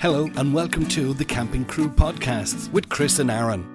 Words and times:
Hello, 0.00 0.30
and 0.36 0.54
welcome 0.54 0.88
to 0.88 1.12
the 1.12 1.26
Camping 1.26 1.66
Crew 1.66 1.90
Podcasts 1.90 2.72
with 2.72 2.88
Chris 2.88 3.18
and 3.18 3.30
Aaron. 3.30 3.66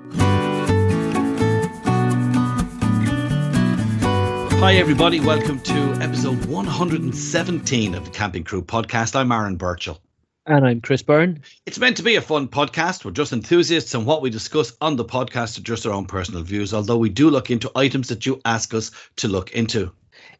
Hi, 4.57 4.73
everybody. 4.73 5.19
Welcome 5.19 5.59
to 5.59 5.75
episode 6.01 6.43
117 6.45 7.93
of 7.93 8.05
the 8.05 8.09
Camping 8.09 8.43
Crew 8.43 8.63
Podcast. 8.63 9.15
I'm 9.15 9.31
Aaron 9.31 9.55
Burchael. 9.55 9.99
And 10.47 10.65
I'm 10.65 10.81
Chris 10.81 11.03
Byrne. 11.03 11.43
It's 11.67 11.77
meant 11.77 11.95
to 11.97 12.03
be 12.03 12.15
a 12.15 12.21
fun 12.21 12.47
podcast. 12.47 13.05
We're 13.05 13.11
just 13.11 13.31
enthusiasts, 13.31 13.93
and 13.93 14.07
what 14.07 14.23
we 14.23 14.31
discuss 14.31 14.73
on 14.81 14.95
the 14.95 15.05
podcast 15.05 15.59
are 15.59 15.61
just 15.61 15.85
our 15.85 15.93
own 15.93 16.07
personal 16.07 16.41
views, 16.41 16.73
although 16.73 16.97
we 16.97 17.09
do 17.09 17.29
look 17.29 17.51
into 17.51 17.71
items 17.75 18.07
that 18.07 18.25
you 18.25 18.41
ask 18.45 18.73
us 18.73 18.89
to 19.17 19.27
look 19.27 19.51
into. 19.51 19.91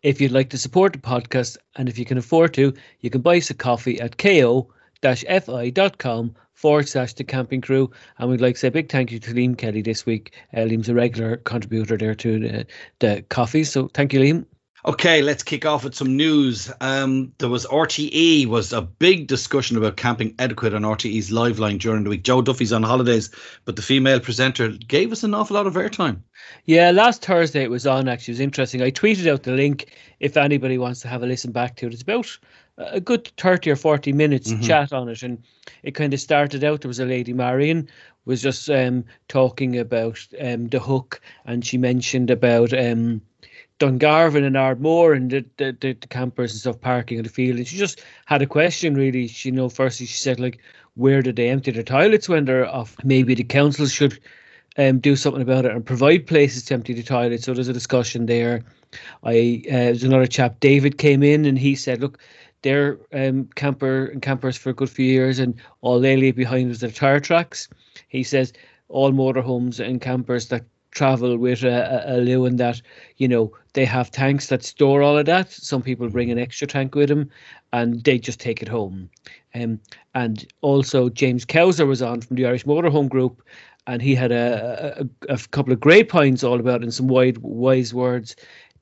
If 0.02 0.20
you'd 0.20 0.32
like 0.32 0.50
to 0.50 0.58
support 0.58 0.94
the 0.94 1.00
podcast, 1.00 1.58
and 1.76 1.88
if 1.88 2.00
you 2.00 2.06
can 2.06 2.18
afford 2.18 2.56
to, 2.56 2.74
you 3.02 3.12
can 3.12 3.22
buy 3.22 3.38
us 3.38 3.52
a 3.52 3.54
coffee 3.54 4.02
at 4.02 4.18
ko 4.18 4.72
fi.com 5.02 6.36
forward 6.54 6.88
slash 6.88 7.14
the 7.14 7.24
camping 7.24 7.62
crew. 7.62 7.92
And 8.18 8.30
we'd 8.30 8.42
like 8.42 8.56
to 8.56 8.60
say 8.60 8.68
a 8.70 8.72
big 8.72 8.90
thank 8.90 9.12
you 9.12 9.20
to 9.20 9.34
Liam 9.34 9.58
Kelly 9.58 9.82
this 9.82 10.06
week. 10.06 10.34
Uh, 10.54 10.62
Liam's 10.62 10.90
a 10.90 10.94
regular 10.94 11.38
contributor 11.38 11.98
there 11.98 12.16
to 12.16 12.40
the, 12.40 12.66
the 13.00 13.24
Ko-fi. 13.30 13.64
So 13.64 13.90
thank 13.90 14.14
you, 14.14 14.20
Liam. 14.20 14.46
Okay, 14.88 15.24
let's 15.24 15.42
kick 15.42 15.66
off 15.66 15.84
with 15.84 15.96
some 15.96 16.16
news. 16.16 16.72
Um, 16.80 17.34
there 17.40 17.50
was 17.50 17.66
RTE 17.66 18.46
was 18.46 18.72
a 18.72 18.84
big 18.84 19.26
discussion 19.26 19.78
about 19.78 19.98
camping 19.98 20.36
etiquette 20.38 20.76
on 20.76 20.84
RTE's 20.84 21.32
Liveline 21.32 21.80
during 21.80 22.04
the 22.04 22.12
week. 22.12 22.24
Joe 22.24 22.44
Duffy's 22.44 22.72
on 22.72 22.84
holidays, 22.84 23.32
but 23.66 23.78
the 23.78 23.82
female 23.82 24.20
presenter 24.20 24.70
gave 24.70 25.12
us 25.12 25.24
an 25.24 25.34
awful 25.34 25.56
lot 25.56 25.66
of 25.66 25.74
airtime. 25.74 26.20
Yeah, 26.66 26.92
last 26.92 27.26
Thursday 27.26 27.64
it 27.64 27.72
was 27.72 27.88
on. 27.88 28.08
Actually, 28.08 28.34
it 28.34 28.36
was 28.36 28.42
interesting. 28.42 28.84
I 28.84 28.92
tweeted 28.92 29.28
out 29.28 29.42
the 29.42 29.54
link 29.54 29.92
if 30.20 30.38
anybody 30.38 30.78
wants 30.78 31.00
to 31.02 31.08
have 31.08 31.24
a 31.24 31.26
listen 31.26 31.52
back 31.52 31.78
to 31.78 31.88
it. 31.88 31.94
It's 31.94 32.04
about 32.04 32.38
a 32.78 33.00
good 33.00 33.28
30 33.38 33.72
or 33.72 33.76
40 33.76 34.14
minutes 34.14 34.52
mm-hmm. 34.52 34.62
chat 34.62 34.94
on 34.94 35.10
it 35.10 35.24
and 35.24 35.42
it 35.84 35.92
kind 35.92 36.14
of 36.14 36.20
started 36.20 36.64
out 36.64 36.82
there 36.82 36.90
was 36.90 37.00
a 37.00 37.06
lady 37.06 37.32
marion 37.32 37.88
was 38.26 38.42
just 38.42 38.70
um, 38.70 39.06
talking 39.30 39.78
about 39.78 40.20
um, 40.42 40.68
the 40.68 40.80
hook 40.80 41.22
and 41.46 41.66
she 41.66 41.78
mentioned 41.78 42.30
about 42.30 42.74
um, 42.74 43.22
Dungarvan 43.80 44.46
and 44.46 44.56
Ardmore 44.56 45.14
and 45.14 45.30
the, 45.30 45.46
the, 45.58 45.78
the, 45.80 45.94
campers 46.08 46.52
and 46.52 46.60
stuff 46.60 46.80
parking 46.80 47.18
in 47.18 47.24
the 47.24 47.30
field. 47.30 47.58
And 47.58 47.68
she 47.68 47.78
just 47.78 48.02
had 48.26 48.42
a 48.42 48.48
question 48.48 48.96
really. 48.96 49.28
She 49.28 49.50
you 49.50 49.56
know 49.56 49.70
firstly 49.70 50.06
she 50.06 50.18
said 50.18 50.40
like 50.40 50.60
where 50.96 51.22
did 51.22 51.36
they 51.36 51.50
empty 51.50 51.72
their 51.72 51.84
toilets 51.84 52.30
when 52.30 52.46
they're 52.46 52.68
off? 52.68 52.96
Maybe 53.04 53.36
the 53.36 53.44
council 53.44 53.86
should 53.88 54.20
um, 54.78 55.00
do 55.00 55.16
something 55.16 55.42
about 55.42 55.66
it 55.66 55.72
and 55.72 55.86
provide 55.86 56.26
places 56.28 56.64
to 56.66 56.74
empty 56.74 56.94
the 56.94 57.04
toilets. 57.04 57.44
So 57.44 57.54
there's 57.54 57.68
a 57.68 57.74
discussion 57.74 58.26
there. 58.28 58.64
I 59.24 59.62
uh, 59.68 59.72
there's 59.72 60.04
another 60.04 60.28
chap 60.28 60.60
David 60.62 60.98
came 60.98 61.22
in 61.22 61.46
and 61.46 61.60
he 61.60 61.76
said 61.76 62.02
look 62.02 62.20
their 62.62 62.98
um, 63.14 63.48
camper 63.56 64.06
and 64.06 64.22
campers 64.22 64.58
for 64.58 64.72
a 64.72 64.74
good 64.74 64.90
few 64.90 65.06
years, 65.06 65.38
and 65.38 65.54
all 65.82 66.00
they 66.00 66.18
leave 66.18 66.36
behind 66.36 66.70
was 66.70 66.80
their 66.80 66.90
tire 66.90 67.20
tracks. 67.20 67.70
He 68.08 68.24
says 68.24 68.54
all 68.88 69.12
motorhomes 69.12 69.80
and 69.80 70.02
campers 70.02 70.48
that 70.48 70.64
travel 70.96 71.38
with 71.38 71.64
a, 71.64 72.04
a, 72.08 72.16
a 72.16 72.22
Lewin 72.22 72.56
that 72.56 72.82
you 73.18 73.28
know 73.28 73.54
they 73.74 73.86
have 73.86 74.10
tanks 74.10 74.48
that 74.48 74.64
store 74.64 75.04
all 75.04 75.18
of 75.18 75.28
that. 75.28 75.52
Some 75.52 75.84
people 75.84 76.10
bring 76.10 76.32
an 76.32 76.40
extra 76.40 76.66
tank 76.66 76.96
with 76.96 77.10
them, 77.10 77.30
and 77.72 78.04
they 78.04 78.18
just 78.18 78.40
take 78.40 78.64
it 78.64 78.68
home. 78.68 79.10
Um, 79.54 79.80
and 80.16 80.46
also 80.62 81.10
James 81.10 81.46
Kowser 81.46 81.86
was 81.86 82.02
on 82.02 82.22
from 82.22 82.38
the 82.38 82.46
Irish 82.48 82.66
Motorhome 82.66 83.10
Group, 83.10 83.42
and 83.86 84.02
he 84.02 84.16
had 84.16 84.32
a, 84.32 85.08
a, 85.30 85.34
a 85.34 85.38
couple 85.52 85.72
of 85.72 85.80
great 85.80 86.10
points 86.10 86.44
all 86.44 86.60
about 86.60 86.82
and 86.82 86.94
some 86.94 87.08
wide 87.08 87.38
wise 87.40 87.94
words 87.94 88.36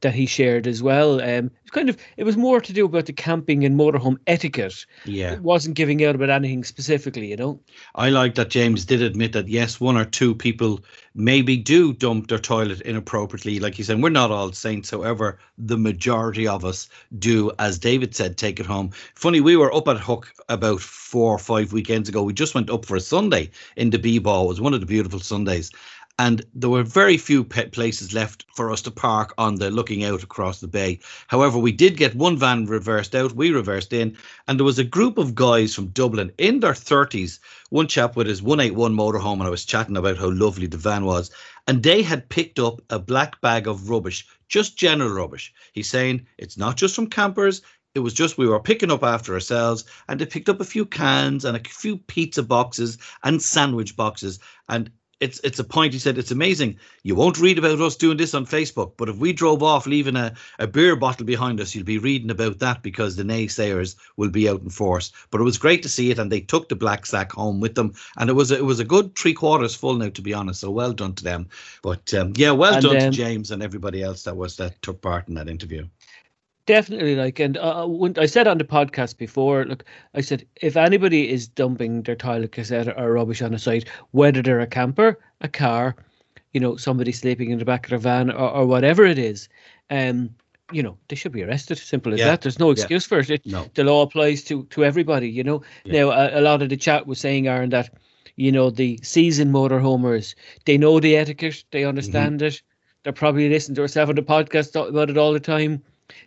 that 0.04 0.14
he 0.14 0.26
shared 0.26 0.68
as 0.68 0.84
well. 0.84 1.20
Um, 1.20 1.52
it 1.66 1.72
kind 1.72 1.90
of 1.90 1.98
it 2.16 2.24
was 2.24 2.38
more 2.38 2.62
to 2.62 2.72
do 2.72 2.86
about 2.86 3.08
the 3.08 3.14
camping 3.14 3.66
and 3.66 3.78
motorhome 3.78 4.18
etiquette. 4.28 4.86
Yeah, 5.06 5.34
it 5.34 5.42
wasn't 5.42 5.76
giving 5.76 6.06
out 6.06 6.16
about 6.16 6.30
anything 6.30 6.64
specifically, 6.64 7.32
you 7.32 7.36
know. 7.36 7.60
I 7.96 8.10
like 8.10 8.36
that 8.36 8.50
James 8.50 8.86
did 8.86 9.02
admit 9.02 9.34
that 9.34 9.48
yes, 9.48 9.80
one 9.80 9.98
or 9.98 10.06
two 10.06 10.36
people 10.36 10.84
maybe 11.16 11.58
do 11.58 11.94
dump 11.94 12.28
their 12.28 12.40
toilet 12.40 12.82
inappropriately. 12.82 13.60
Like 13.60 13.76
he 13.76 13.84
said, 13.84 14.02
we're 14.02 14.10
not 14.10 14.32
all 14.32 14.52
saints. 14.52 14.90
However, 14.90 15.40
the 15.58 15.78
majority 15.78 16.48
of 16.48 16.66
us 16.66 16.90
do, 17.20 17.52
as 17.60 17.80
David 17.80 18.16
said, 18.16 18.38
take 18.38 18.60
it 18.60 18.66
home. 18.66 18.92
Funny, 19.16 19.42
we 19.42 19.56
were 19.56 19.74
up 19.74 19.88
at 19.88 20.00
Hook 20.00 20.32
about 20.50 20.82
four 20.82 21.34
or 21.34 21.40
five 21.40 21.74
weekends 21.74 22.10
ago. 22.10 22.24
We 22.24 22.34
just 22.34 22.56
went 22.56 22.70
up 22.70 22.86
for 22.86 22.96
a 22.96 23.02
Sunday 23.02 23.52
in 23.76 23.90
the 23.90 24.00
B 24.00 24.20
ball. 24.20 24.46
It 24.46 24.50
was 24.50 24.62
one 24.62 24.74
of 24.74 24.80
the 24.80 24.86
beautiful 24.86 25.20
Sundays 25.20 25.72
and 26.20 26.44
there 26.54 26.70
were 26.70 26.84
very 26.84 27.18
few 27.18 27.44
places 27.44 28.14
left 28.14 28.46
for 28.56 28.72
us 28.72 28.82
to 28.84 28.92
park 28.92 29.34
on 29.38 29.56
the 29.56 29.72
looking 29.72 30.04
out 30.04 30.22
across 30.22 30.60
the 30.60 30.68
bay. 30.68 31.00
However, 31.28 31.58
we 31.58 31.72
did 31.72 31.98
get 31.98 32.14
one 32.14 32.38
van 32.38 32.66
reversed 32.66 33.16
out, 33.16 33.34
we 33.34 33.50
reversed 33.50 33.94
in, 33.94 34.16
and 34.48 34.60
there 34.60 34.66
was 34.66 34.78
a 34.78 34.84
group 34.84 35.18
of 35.18 35.34
guys 35.34 35.74
from 35.74 35.88
Dublin 35.88 36.32
in 36.38 36.60
their 36.60 36.74
30s. 36.74 37.40
One 37.72 37.88
chap 37.88 38.16
with 38.16 38.28
his 38.28 38.44
181 38.44 38.96
motorhome, 38.96 39.40
and 39.40 39.44
I 39.44 39.50
was 39.50 39.66
chatting 39.66 39.98
about 39.98 40.18
how 40.18 40.30
lovely 40.30 40.68
the 40.68 40.78
van 40.78 41.04
was, 41.04 41.32
and 41.68 41.82
they 41.82 42.04
had 42.04 42.30
picked 42.30 42.60
up 42.60 42.82
a 42.92 43.00
black 43.00 43.42
bag 43.42 43.68
of 43.68 43.90
rubbish, 43.90 44.28
just 44.48 44.78
general 44.78 45.12
rubbish. 45.12 45.52
He's 45.74 45.90
saying 45.90 46.28
it's 46.38 46.58
not 46.58 46.78
just 46.78 46.96
from 46.96 47.08
campers, 47.08 47.64
it 47.96 48.00
was 48.00 48.14
just 48.14 48.38
we 48.38 48.48
were 48.48 48.60
picking 48.60 48.92
up 48.92 49.04
after 49.04 49.34
ourselves 49.34 49.86
and 50.08 50.20
they 50.20 50.26
picked 50.26 50.50
up 50.50 50.60
a 50.60 50.66
few 50.66 50.84
cans 50.84 51.46
and 51.46 51.56
a 51.56 51.70
few 51.70 51.98
pizza 51.98 52.42
boxes 52.42 52.98
and 53.24 53.40
sandwich 53.40 53.96
boxes 53.96 54.40
and 54.68 54.90
it's 55.24 55.40
it's 55.44 55.60
a 55.60 55.64
point. 55.64 55.94
He 55.94 56.00
said 56.00 56.18
it's 56.18 56.32
amazing. 56.32 56.78
You 57.04 57.16
won't 57.16 57.40
read 57.40 57.58
about 57.58 57.82
us 57.82 57.96
doing 57.96 58.18
this 58.18 58.34
on 58.34 58.46
facebook 58.46 58.94
but 58.98 59.10
if 59.10 59.18
we 59.18 59.34
drove 59.34 59.64
off 59.64 59.86
leaving 59.86 60.16
a, 60.16 60.34
a 60.60 60.68
beer 60.68 60.96
bottle 60.96 61.26
behind 61.26 61.60
us 61.60 61.74
you'll 61.74 61.84
be 61.84 61.98
reading 61.98 62.30
about 62.30 62.60
that 62.60 62.82
because 62.82 63.16
the 63.16 63.24
naysayers 63.24 63.96
will 64.18 64.30
be 64.30 64.48
out 64.48 64.62
in 64.62 64.70
force. 64.70 65.12
But 65.32 65.42
it 65.42 65.44
was 65.44 65.58
great 65.58 65.84
to 65.84 65.90
see 65.90 66.12
it 66.12 66.20
and 66.20 66.32
they 66.32 66.42
took 66.42 66.70
the 66.70 66.76
black 66.76 67.06
sack 67.06 67.32
home 67.32 67.60
with 67.60 67.76
them. 67.76 67.94
And 68.18 68.30
it 68.30 68.34
was 68.34 68.52
a, 68.52 68.58
it 68.58 68.66
was 68.66 68.80
a 68.80 68.86
good 68.86 69.16
three 69.16 69.34
quarters 69.34 69.76
full 69.76 69.96
now 69.96 70.10
to 70.10 70.22
be 70.22 70.34
honest. 70.34 70.62
So 70.62 70.72
well 70.72 70.94
done 70.94 71.14
to 71.16 71.24
them. 71.24 71.48
But 71.82 72.14
um, 72.14 72.34
yeah 72.36 72.52
well 72.52 72.76
and, 72.76 72.84
done 72.84 72.96
um, 72.96 73.02
to 73.02 73.10
james 73.12 73.52
and 73.52 73.64
everybody 73.64 74.02
else 74.02 74.24
that 74.24 74.38
was 74.38 74.58
that 74.58 74.82
took 74.82 75.02
part 75.02 75.28
in 75.28 75.36
that 75.36 75.50
interview 75.50 75.88
Definitely, 76.66 77.18
like, 77.18 77.40
and 77.40 77.58
uh, 77.58 77.86
when 77.86 78.18
I 78.18 78.26
said 78.26 78.48
on 78.48 78.58
the 78.58 78.64
podcast 78.64 79.18
before, 79.18 79.66
look, 79.66 79.84
I 80.14 80.22
said 80.22 80.46
if 80.62 80.78
anybody 80.78 81.30
is 81.30 81.46
dumping 81.46 82.04
their 82.04 82.16
toilet 82.16 82.54
cassette 82.54 82.98
or 82.98 83.12
rubbish 83.12 83.42
on 83.42 83.54
a 83.54 83.60
site, 83.60 83.90
whether 84.12 84.42
they're 84.42 84.62
a 84.62 84.68
camper, 84.68 85.20
a 85.42 85.50
car, 85.50 85.94
you 86.54 86.62
know, 86.62 86.78
somebody 86.78 87.12
sleeping 87.12 87.50
in 87.50 87.60
the 87.60 87.66
back 87.66 87.86
of 87.86 87.90
their 87.90 88.00
van, 88.00 88.32
or, 88.32 88.50
or 88.50 88.66
whatever 88.66 89.06
it 89.06 89.20
is, 89.20 89.50
um, 89.90 90.30
you 90.72 90.82
know, 90.82 90.98
they 91.10 91.18
should 91.18 91.34
be 91.34 91.44
arrested. 91.44 91.80
Simple 91.80 92.14
as 92.14 92.20
yeah. 92.20 92.28
that. 92.28 92.42
There's 92.42 92.60
no 92.60 92.72
excuse 92.72 93.04
yeah. 93.04 93.10
for 93.10 93.20
it. 93.20 93.30
it 93.30 93.46
no. 93.46 93.70
The 93.74 93.84
law 93.84 94.04
applies 94.04 94.42
to 94.46 94.64
to 94.68 94.86
everybody. 94.86 95.30
You 95.30 95.44
know. 95.44 95.64
Yeah. 95.84 96.06
Now, 96.06 96.12
a, 96.12 96.40
a, 96.40 96.42
lot 96.42 96.62
of 96.62 96.70
the 96.70 96.78
chat 96.78 97.08
was 97.08 97.20
saying, 97.20 97.46
Aaron, 97.46 97.72
that 97.72 97.90
you 98.38 98.54
know 98.54 98.70
the 98.70 98.98
season 99.04 99.52
motorhomers, 99.52 100.34
they 100.64 100.78
know 100.78 101.02
the 101.02 101.18
etiquette, 101.18 101.66
they 101.72 101.84
understand 101.84 102.38
mm-hmm. 102.38 102.48
it. 102.48 102.62
They're 103.04 103.12
probably 103.12 103.50
listening 103.50 103.76
to 103.76 103.82
ourselves 103.82 104.12
on 104.12 104.16
the 104.16 104.22
podcast 104.22 104.76
about 104.88 105.10
it 105.10 105.18
all 105.18 105.34
the 105.34 105.42
time 105.42 105.84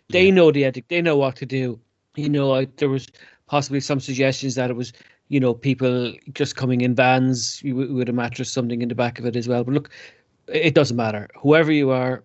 they 0.09 0.25
yeah. 0.25 0.33
know 0.33 0.51
the 0.51 0.65
ethic. 0.65 0.87
They 0.87 1.01
know 1.01 1.17
what 1.17 1.35
to 1.37 1.45
do. 1.45 1.79
You 2.15 2.29
know, 2.29 2.55
I, 2.55 2.67
there 2.77 2.89
was 2.89 3.07
possibly 3.47 3.79
some 3.79 3.99
suggestions 3.99 4.55
that 4.55 4.69
it 4.69 4.75
was, 4.75 4.93
you 5.29 5.39
know, 5.39 5.53
people 5.53 6.13
just 6.33 6.55
coming 6.55 6.81
in 6.81 6.95
vans 6.95 7.61
with 7.63 8.09
a 8.09 8.13
mattress, 8.13 8.51
something 8.51 8.81
in 8.81 8.89
the 8.89 8.95
back 8.95 9.19
of 9.19 9.25
it 9.25 9.35
as 9.35 9.47
well. 9.47 9.63
But 9.63 9.73
look, 9.73 9.89
it 10.47 10.73
doesn't 10.73 10.97
matter. 10.97 11.27
Whoever 11.35 11.71
you 11.71 11.91
are, 11.91 12.23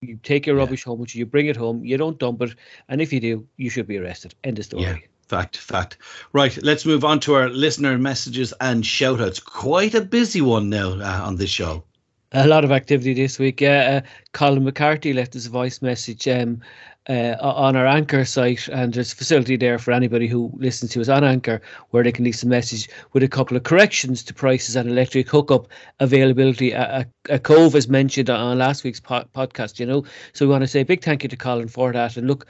you 0.00 0.18
take 0.22 0.46
your 0.46 0.56
rubbish 0.56 0.84
yeah. 0.84 0.90
home, 0.90 1.00
which 1.00 1.14
you 1.14 1.26
bring 1.26 1.46
it 1.46 1.56
home. 1.56 1.84
You 1.84 1.96
don't 1.96 2.18
dump 2.18 2.42
it, 2.42 2.54
and 2.88 3.00
if 3.00 3.12
you 3.12 3.20
do, 3.20 3.46
you 3.56 3.70
should 3.70 3.86
be 3.86 3.98
arrested. 3.98 4.34
End 4.44 4.58
of 4.58 4.64
story. 4.64 4.82
Yeah. 4.82 4.96
Fact, 5.28 5.56
fact. 5.56 5.98
Right, 6.32 6.60
let's 6.60 6.84
move 6.84 7.04
on 7.04 7.20
to 7.20 7.34
our 7.34 7.48
listener 7.50 7.96
messages 7.98 8.52
and 8.60 8.84
shout 8.84 9.20
outs. 9.20 9.38
Quite 9.38 9.94
a 9.94 10.00
busy 10.00 10.40
one 10.40 10.68
now 10.68 10.94
uh, 10.94 11.22
on 11.24 11.36
this 11.36 11.50
show. 11.50 11.84
A 12.32 12.46
lot 12.46 12.64
of 12.64 12.70
activity 12.70 13.12
this 13.12 13.40
week. 13.40 13.60
Yeah, 13.60 14.02
uh, 14.04 14.08
Colin 14.32 14.62
McCarthy 14.62 15.12
left 15.12 15.34
us 15.34 15.46
a 15.46 15.50
voice 15.50 15.82
message 15.82 16.28
um, 16.28 16.60
uh, 17.08 17.34
on 17.40 17.74
our 17.74 17.88
Anchor 17.88 18.24
site, 18.24 18.68
and 18.68 18.92
there's 18.92 19.12
a 19.12 19.16
facility 19.16 19.56
there 19.56 19.80
for 19.80 19.90
anybody 19.90 20.28
who 20.28 20.52
listens 20.54 20.92
to 20.92 21.00
us 21.00 21.08
on 21.08 21.24
Anchor 21.24 21.60
where 21.90 22.04
they 22.04 22.12
can 22.12 22.24
leave 22.24 22.36
some 22.36 22.50
message 22.50 22.88
with 23.14 23.24
a 23.24 23.28
couple 23.28 23.56
of 23.56 23.64
corrections 23.64 24.22
to 24.22 24.32
prices 24.32 24.76
and 24.76 24.88
electric 24.88 25.28
hookup 25.28 25.66
availability. 25.98 26.70
A, 26.70 27.00
a, 27.28 27.34
a 27.34 27.38
Cobh 27.40 27.74
is 27.74 27.88
mentioned 27.88 28.30
on 28.30 28.58
last 28.58 28.84
week's 28.84 29.00
po- 29.00 29.26
podcast, 29.34 29.80
you 29.80 29.86
know. 29.86 30.04
So 30.32 30.46
we 30.46 30.52
want 30.52 30.62
to 30.62 30.68
say 30.68 30.82
a 30.82 30.84
big 30.84 31.02
thank 31.02 31.24
you 31.24 31.28
to 31.30 31.36
Colin 31.36 31.66
for 31.66 31.92
that. 31.92 32.16
And 32.16 32.28
look, 32.28 32.46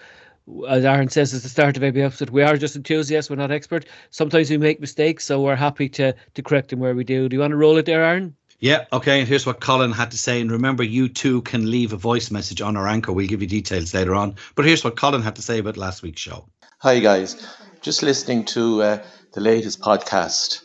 as 0.69 0.85
Aaron 0.85 1.09
says 1.09 1.33
at 1.33 1.43
the 1.43 1.49
start 1.49 1.79
of 1.79 1.83
every 1.83 2.03
episode, 2.03 2.29
we 2.29 2.43
are 2.43 2.59
just 2.59 2.77
enthusiasts. 2.77 3.31
We're 3.31 3.37
not 3.37 3.51
expert. 3.51 3.87
Sometimes 4.11 4.51
we 4.51 4.59
make 4.59 4.79
mistakes, 4.79 5.25
so 5.25 5.41
we're 5.41 5.57
happy 5.57 5.89
to 5.91 6.15
to 6.35 6.43
correct 6.43 6.69
them 6.69 6.81
where 6.81 6.95
we 6.95 7.05
do. 7.05 7.31
Do 7.31 7.37
you 7.37 7.41
want 7.41 7.53
to 7.53 7.57
roll 7.57 7.79
it 7.79 7.87
there, 7.87 8.05
Aaron? 8.05 8.37
Yeah, 8.61 8.85
okay. 8.93 9.21
And 9.21 9.29
here's 9.29 9.47
what 9.47 9.61
Colin 9.61 9.91
had 9.91 10.11
to 10.11 10.19
say. 10.19 10.41
And 10.41 10.53
remember, 10.53 10.83
you 10.83 11.09
too 11.09 11.41
can 11.43 11.71
leave 11.71 11.95
a 11.95 11.97
voice 11.97 12.31
message 12.31 12.61
on 12.61 12.77
our 12.77 12.87
anchor. 12.87 13.11
We'll 13.11 13.27
give 13.27 13.41
you 13.41 13.49
details 13.49 13.95
later 13.95 14.15
on. 14.15 14.37
But 14.55 14.67
here's 14.67 14.85
what 14.85 14.97
Colin 14.97 15.23
had 15.23 15.37
to 15.37 15.43
say 15.43 15.59
about 15.59 15.79
last 15.79 16.03
week's 16.03 16.21
show. 16.21 16.45
Hi, 16.79 16.99
guys. 16.99 17.37
Just 17.81 18.03
listening 18.03 18.45
to 18.47 18.83
uh, 18.83 19.03
the 19.33 19.41
latest 19.41 19.81
podcast. 19.81 20.63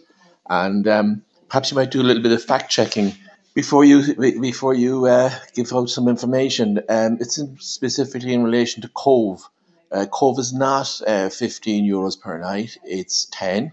And 0.50 0.86
um, 0.90 1.24
perhaps 1.48 1.72
you 1.72 1.76
might 1.76 1.92
do 1.92 2.02
a 2.02 2.04
little 2.04 2.22
bit 2.22 2.34
of 2.34 2.44
fact 2.44 2.70
checking 2.70 3.14
before 3.54 3.86
you 3.86 4.14
before 4.42 4.74
you 4.74 5.06
uh, 5.06 5.32
give 5.54 5.72
out 5.72 5.90
some 5.90 6.10
information. 6.10 6.82
Um, 6.90 7.18
it's 7.22 7.38
in 7.38 7.58
specifically 7.62 8.34
in 8.34 8.44
relation 8.44 8.82
to 8.82 8.90
Cobh. 8.90 9.42
Uh, 9.90 10.06
Cobh 10.06 10.38
is 10.38 10.52
not 10.52 11.02
uh, 11.08 11.30
15 11.30 11.90
euros 11.90 12.20
per 12.20 12.38
night, 12.38 12.78
it's 12.84 13.26
10 13.32 13.72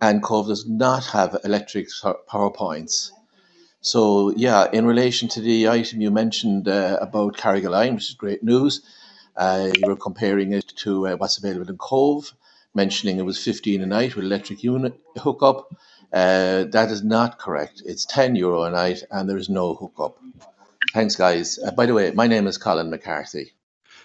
and 0.00 0.22
Cobh 0.22 0.48
does 0.48 0.66
not 0.66 1.06
have 1.06 1.38
electric 1.44 1.88
power 2.28 2.50
points. 2.50 3.12
So, 3.86 4.32
yeah, 4.36 4.68
in 4.72 4.84
relation 4.84 5.28
to 5.28 5.40
the 5.40 5.68
item 5.68 6.00
you 6.00 6.10
mentioned 6.10 6.66
uh, 6.66 6.98
about 7.00 7.36
Carrigaline, 7.36 7.94
which 7.94 8.08
is 8.08 8.14
great 8.14 8.42
news, 8.42 8.80
uh, 9.36 9.70
you 9.78 9.86
were 9.86 9.94
comparing 9.94 10.52
it 10.52 10.66
to 10.78 11.06
uh, 11.06 11.16
what's 11.16 11.38
available 11.38 11.70
in 11.70 11.78
Cobh, 11.78 12.34
mentioning 12.74 13.18
it 13.18 13.24
was 13.24 13.38
15 13.38 13.80
a 13.82 13.86
night 13.86 14.16
with 14.16 14.24
electric 14.24 14.64
unit 14.64 14.98
hookup. 15.16 15.72
Uh, 16.12 16.64
that 16.64 16.90
is 16.90 17.04
not 17.04 17.38
correct. 17.38 17.80
It's 17.86 18.04
10 18.06 18.34
euro 18.34 18.64
a 18.64 18.72
night 18.72 19.04
and 19.08 19.30
there 19.30 19.38
is 19.38 19.48
no 19.48 19.74
hookup. 19.74 20.18
Thanks, 20.92 21.14
guys. 21.14 21.60
Uh, 21.64 21.70
by 21.70 21.86
the 21.86 21.94
way, 21.94 22.10
my 22.10 22.26
name 22.26 22.48
is 22.48 22.58
Colin 22.58 22.90
McCarthy. 22.90 23.52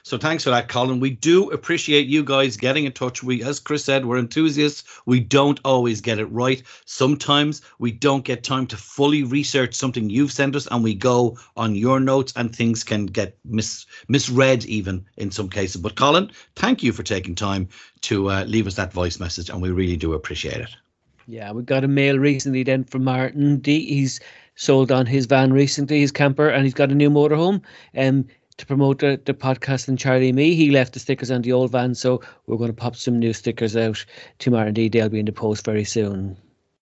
So 0.04 0.18
thanks 0.18 0.44
for 0.44 0.50
that, 0.50 0.68
Colin. 0.68 1.00
We 1.00 1.12
do 1.12 1.52
appreciate 1.52 2.08
you 2.08 2.24
guys 2.24 2.58
getting 2.58 2.86
in 2.86 2.92
touch. 2.92 3.24
We, 3.24 3.44
as 3.44 3.60
Chris 3.60 3.86
said, 3.86 4.06
we're 4.06 4.18
enthusiasts. 4.18 4.84
We 5.06 5.20
don't 5.20 5.60
always 5.64 6.02
get 6.02 6.20
it 6.20 6.26
right. 6.26 6.64
Sometimes 6.86 7.62
we 7.80 7.92
don't 7.92 8.26
get 8.26 8.44
time 8.44 8.68
to 8.68 8.78
fully 8.78 9.24
research 9.24 9.74
something 9.74 10.10
you've 10.10 10.32
sent 10.32 10.56
us, 10.56 10.68
and 10.72 10.84
we 10.84 10.94
go 10.94 11.38
on 11.56 11.76
your 11.76 12.00
notes, 12.00 12.34
and 12.36 12.56
things 12.56 12.84
can 12.84 13.06
get 13.06 13.38
mis- 13.46 13.86
misread 14.08 14.66
even 14.66 15.06
in 15.18 15.32
some 15.32 15.50
cases. 15.50 15.82
But 15.82 15.96
Colin, 15.96 16.32
thank 16.56 16.84
you 16.84 16.92
for 16.92 17.04
taking 17.04 17.36
time 17.36 17.70
to 18.02 18.30
uh, 18.30 18.44
leave 18.46 18.68
us 18.68 18.76
that 18.76 18.94
voice 18.94 19.20
message, 19.20 19.50
and 19.50 19.62
we 19.62 19.72
really 19.72 19.98
do 19.98 20.14
appreciate 20.14 20.58
it. 20.58 20.76
Yeah, 21.28 21.52
we 21.52 21.64
got 21.64 21.84
a 21.84 21.88
mail 21.88 22.18
recently 22.18 22.64
then 22.64 22.84
from 22.84 23.04
Martin 23.04 23.60
D. 23.60 23.86
He's 23.86 24.20
sold 24.56 24.92
on 24.92 25.06
his 25.06 25.28
van 25.28 25.54
recently, 25.54 26.02
his 26.02 26.12
camper, 26.12 26.50
and 26.50 26.64
he's 26.66 26.74
got 26.74 26.92
a 26.92 26.96
new 26.96 27.10
motorhome. 27.10 27.62
Um, 27.96 28.26
to 28.62 28.66
promote 28.66 29.00
the, 29.00 29.20
the 29.26 29.34
podcast 29.34 29.88
and 29.88 30.00
Charlie 30.00 30.32
me. 30.32 30.54
He 30.56 30.72
left 30.72 30.94
the 30.94 31.00
stickers 31.00 31.32
on 31.32 31.42
the 31.42 31.52
old 31.52 31.72
van, 31.72 31.96
so 31.96 32.22
we're 32.46 32.58
going 32.58 32.70
to 32.70 32.76
pop 32.76 32.96
some 32.96 33.20
new 33.20 33.34
stickers 33.34 33.76
out 33.76 34.06
to 34.40 34.56
R&D. 34.56 34.90
They'll 34.90 35.10
be 35.10 35.20
in 35.20 35.26
the 35.26 35.32
post 35.32 35.66
very 35.66 35.84
soon. 35.84 36.38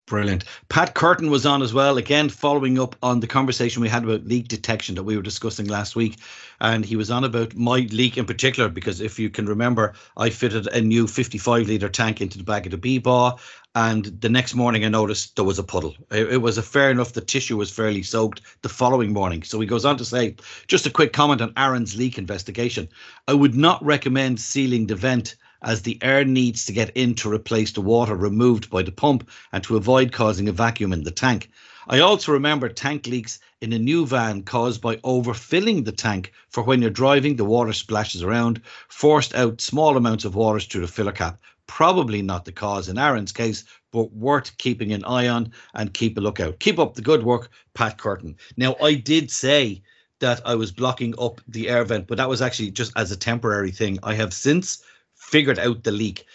Brilliant. 0.09 0.43
Pat 0.69 0.95
Curtin 0.95 1.29
was 1.29 1.45
on 1.45 1.61
as 1.61 1.71
well, 1.71 1.97
again, 1.97 2.29
following 2.29 2.79
up 2.79 2.95
on 3.03 3.19
the 3.19 3.27
conversation 3.27 3.83
we 3.83 3.89
had 3.89 4.03
about 4.03 4.25
leak 4.25 4.47
detection 4.47 4.95
that 4.95 5.03
we 5.03 5.15
were 5.15 5.21
discussing 5.21 5.67
last 5.67 5.95
week. 5.95 6.17
And 6.59 6.83
he 6.83 6.95
was 6.95 7.11
on 7.11 7.23
about 7.23 7.55
my 7.55 7.87
leak 7.91 8.17
in 8.17 8.25
particular, 8.25 8.69
because 8.69 9.01
if 9.01 9.19
you 9.19 9.29
can 9.29 9.45
remember, 9.45 9.93
I 10.17 10.31
fitted 10.31 10.65
a 10.67 10.81
new 10.81 11.05
55 11.05 11.69
litre 11.69 11.89
tank 11.89 12.21
into 12.21 12.39
the 12.39 12.43
back 12.43 12.65
of 12.65 12.71
the 12.71 12.77
B-Bar. 12.77 13.37
And 13.75 14.05
the 14.05 14.29
next 14.29 14.55
morning, 14.55 14.83
I 14.83 14.89
noticed 14.89 15.35
there 15.35 15.45
was 15.45 15.59
a 15.59 15.63
puddle. 15.63 15.95
It, 16.09 16.33
it 16.33 16.37
was 16.37 16.57
a 16.57 16.63
fair 16.63 16.89
enough, 16.89 17.13
the 17.13 17.21
tissue 17.21 17.57
was 17.57 17.69
fairly 17.69 18.01
soaked 18.01 18.41
the 18.63 18.69
following 18.69 19.13
morning. 19.13 19.43
So 19.43 19.59
he 19.59 19.67
goes 19.67 19.85
on 19.85 19.95
to 19.97 20.05
say, 20.05 20.35
just 20.65 20.87
a 20.87 20.91
quick 20.91 21.13
comment 21.13 21.39
on 21.39 21.53
Aaron's 21.55 21.95
leak 21.95 22.17
investigation. 22.17 22.89
I 23.27 23.35
would 23.35 23.53
not 23.53 23.85
recommend 23.85 24.39
sealing 24.39 24.87
the 24.87 24.95
vent 24.95 25.35
as 25.61 25.81
the 25.81 25.97
air 26.01 26.23
needs 26.23 26.65
to 26.65 26.73
get 26.73 26.95
in 26.95 27.15
to 27.15 27.31
replace 27.31 27.71
the 27.71 27.81
water 27.81 28.15
removed 28.15 28.69
by 28.69 28.81
the 28.81 28.91
pump 28.91 29.29
and 29.51 29.63
to 29.63 29.77
avoid 29.77 30.11
causing 30.11 30.47
a 30.47 30.51
vacuum 30.51 30.93
in 30.93 31.03
the 31.03 31.11
tank. 31.11 31.49
I 31.87 31.99
also 31.99 32.31
remember 32.31 32.69
tank 32.69 33.07
leaks 33.07 33.39
in 33.61 33.73
a 33.73 33.79
new 33.79 34.05
van 34.05 34.43
caused 34.43 34.79
by 34.79 34.97
overfilling 34.97 35.85
the 35.85 35.91
tank 35.91 36.31
for 36.49 36.63
when 36.63 36.81
you're 36.81 36.91
driving, 36.91 37.35
the 37.35 37.45
water 37.45 37.73
splashes 37.73 38.21
around, 38.21 38.61
forced 38.89 39.33
out 39.33 39.59
small 39.59 39.97
amounts 39.97 40.23
of 40.23 40.35
water 40.35 40.59
through 40.59 40.81
the 40.81 40.87
filler 40.87 41.11
cap. 41.11 41.39
Probably 41.65 42.21
not 42.21 42.45
the 42.45 42.51
cause 42.51 42.89
in 42.89 42.97
Aaron's 42.97 43.31
case, 43.31 43.63
but 43.91 44.13
worth 44.13 44.57
keeping 44.57 44.93
an 44.93 45.03
eye 45.03 45.27
on 45.27 45.51
and 45.73 45.93
keep 45.93 46.17
a 46.17 46.21
lookout. 46.21 46.59
Keep 46.59 46.79
up 46.79 46.93
the 46.93 47.01
good 47.01 47.23
work, 47.23 47.49
Pat 47.73 47.97
Curtin. 47.97 48.35
Now, 48.55 48.75
I 48.81 48.93
did 48.93 49.31
say 49.31 49.81
that 50.19 50.41
I 50.45 50.55
was 50.55 50.71
blocking 50.71 51.15
up 51.19 51.41
the 51.47 51.69
air 51.69 51.83
vent, 51.83 52.07
but 52.07 52.17
that 52.17 52.29
was 52.29 52.41
actually 52.41 52.71
just 52.71 52.91
as 52.95 53.11
a 53.11 53.17
temporary 53.17 53.71
thing. 53.71 53.97
I 54.03 54.13
have 54.13 54.33
since 54.33 54.83
figured 55.19 55.59
out 55.59 55.83
the 55.83 55.91
leak. 55.91 56.25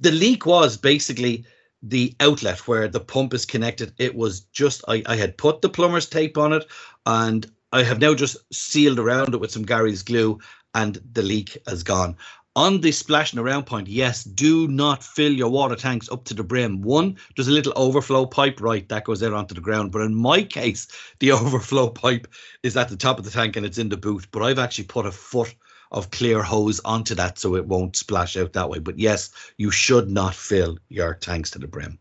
The 0.00 0.12
leak 0.12 0.46
was 0.46 0.76
basically 0.76 1.44
the 1.82 2.14
outlet 2.20 2.66
where 2.68 2.88
the 2.88 3.00
pump 3.00 3.34
is 3.34 3.44
connected. 3.44 3.92
It 3.98 4.14
was 4.14 4.40
just 4.52 4.84
I, 4.88 5.02
I 5.06 5.16
had 5.16 5.36
put 5.36 5.62
the 5.62 5.68
plumber's 5.68 6.08
tape 6.08 6.38
on 6.38 6.52
it 6.52 6.66
and 7.06 7.50
I 7.72 7.82
have 7.82 8.00
now 8.00 8.14
just 8.14 8.36
sealed 8.52 8.98
around 8.98 9.34
it 9.34 9.40
with 9.40 9.50
some 9.50 9.64
Gary's 9.64 10.02
glue 10.02 10.38
and 10.74 11.00
the 11.12 11.22
leak 11.22 11.58
has 11.66 11.82
gone. 11.82 12.16
On 12.56 12.80
the 12.80 12.92
splashing 12.92 13.40
around 13.40 13.64
point, 13.66 13.88
yes, 13.88 14.22
do 14.22 14.68
not 14.68 15.02
fill 15.02 15.32
your 15.32 15.50
water 15.50 15.74
tanks 15.74 16.08
up 16.12 16.24
to 16.26 16.34
the 16.34 16.44
brim. 16.44 16.82
One, 16.82 17.16
there's 17.34 17.48
a 17.48 17.52
little 17.52 17.72
overflow 17.74 18.26
pipe, 18.26 18.60
right, 18.60 18.88
that 18.88 19.02
goes 19.02 19.24
out 19.24 19.32
onto 19.32 19.56
the 19.56 19.60
ground. 19.60 19.90
But 19.90 20.02
in 20.02 20.14
my 20.14 20.44
case, 20.44 20.86
the 21.18 21.32
overflow 21.32 21.88
pipe 21.88 22.28
is 22.62 22.76
at 22.76 22.88
the 22.88 22.96
top 22.96 23.18
of 23.18 23.24
the 23.24 23.32
tank 23.32 23.56
and 23.56 23.66
it's 23.66 23.78
in 23.78 23.88
the 23.88 23.96
boot. 23.96 24.28
But 24.30 24.44
I've 24.44 24.60
actually 24.60 24.84
put 24.84 25.04
a 25.04 25.10
foot 25.10 25.52
of 25.94 26.10
clear 26.10 26.42
hose 26.42 26.80
onto 26.84 27.14
that 27.14 27.38
so 27.38 27.54
it 27.56 27.66
won't 27.66 27.96
splash 27.96 28.36
out 28.36 28.52
that 28.52 28.68
way. 28.68 28.80
But 28.80 28.98
yes, 28.98 29.30
you 29.56 29.70
should 29.70 30.10
not 30.10 30.34
fill 30.34 30.76
your 30.90 31.14
tanks 31.14 31.50
to 31.52 31.58
the 31.58 31.68
brim. 31.68 31.98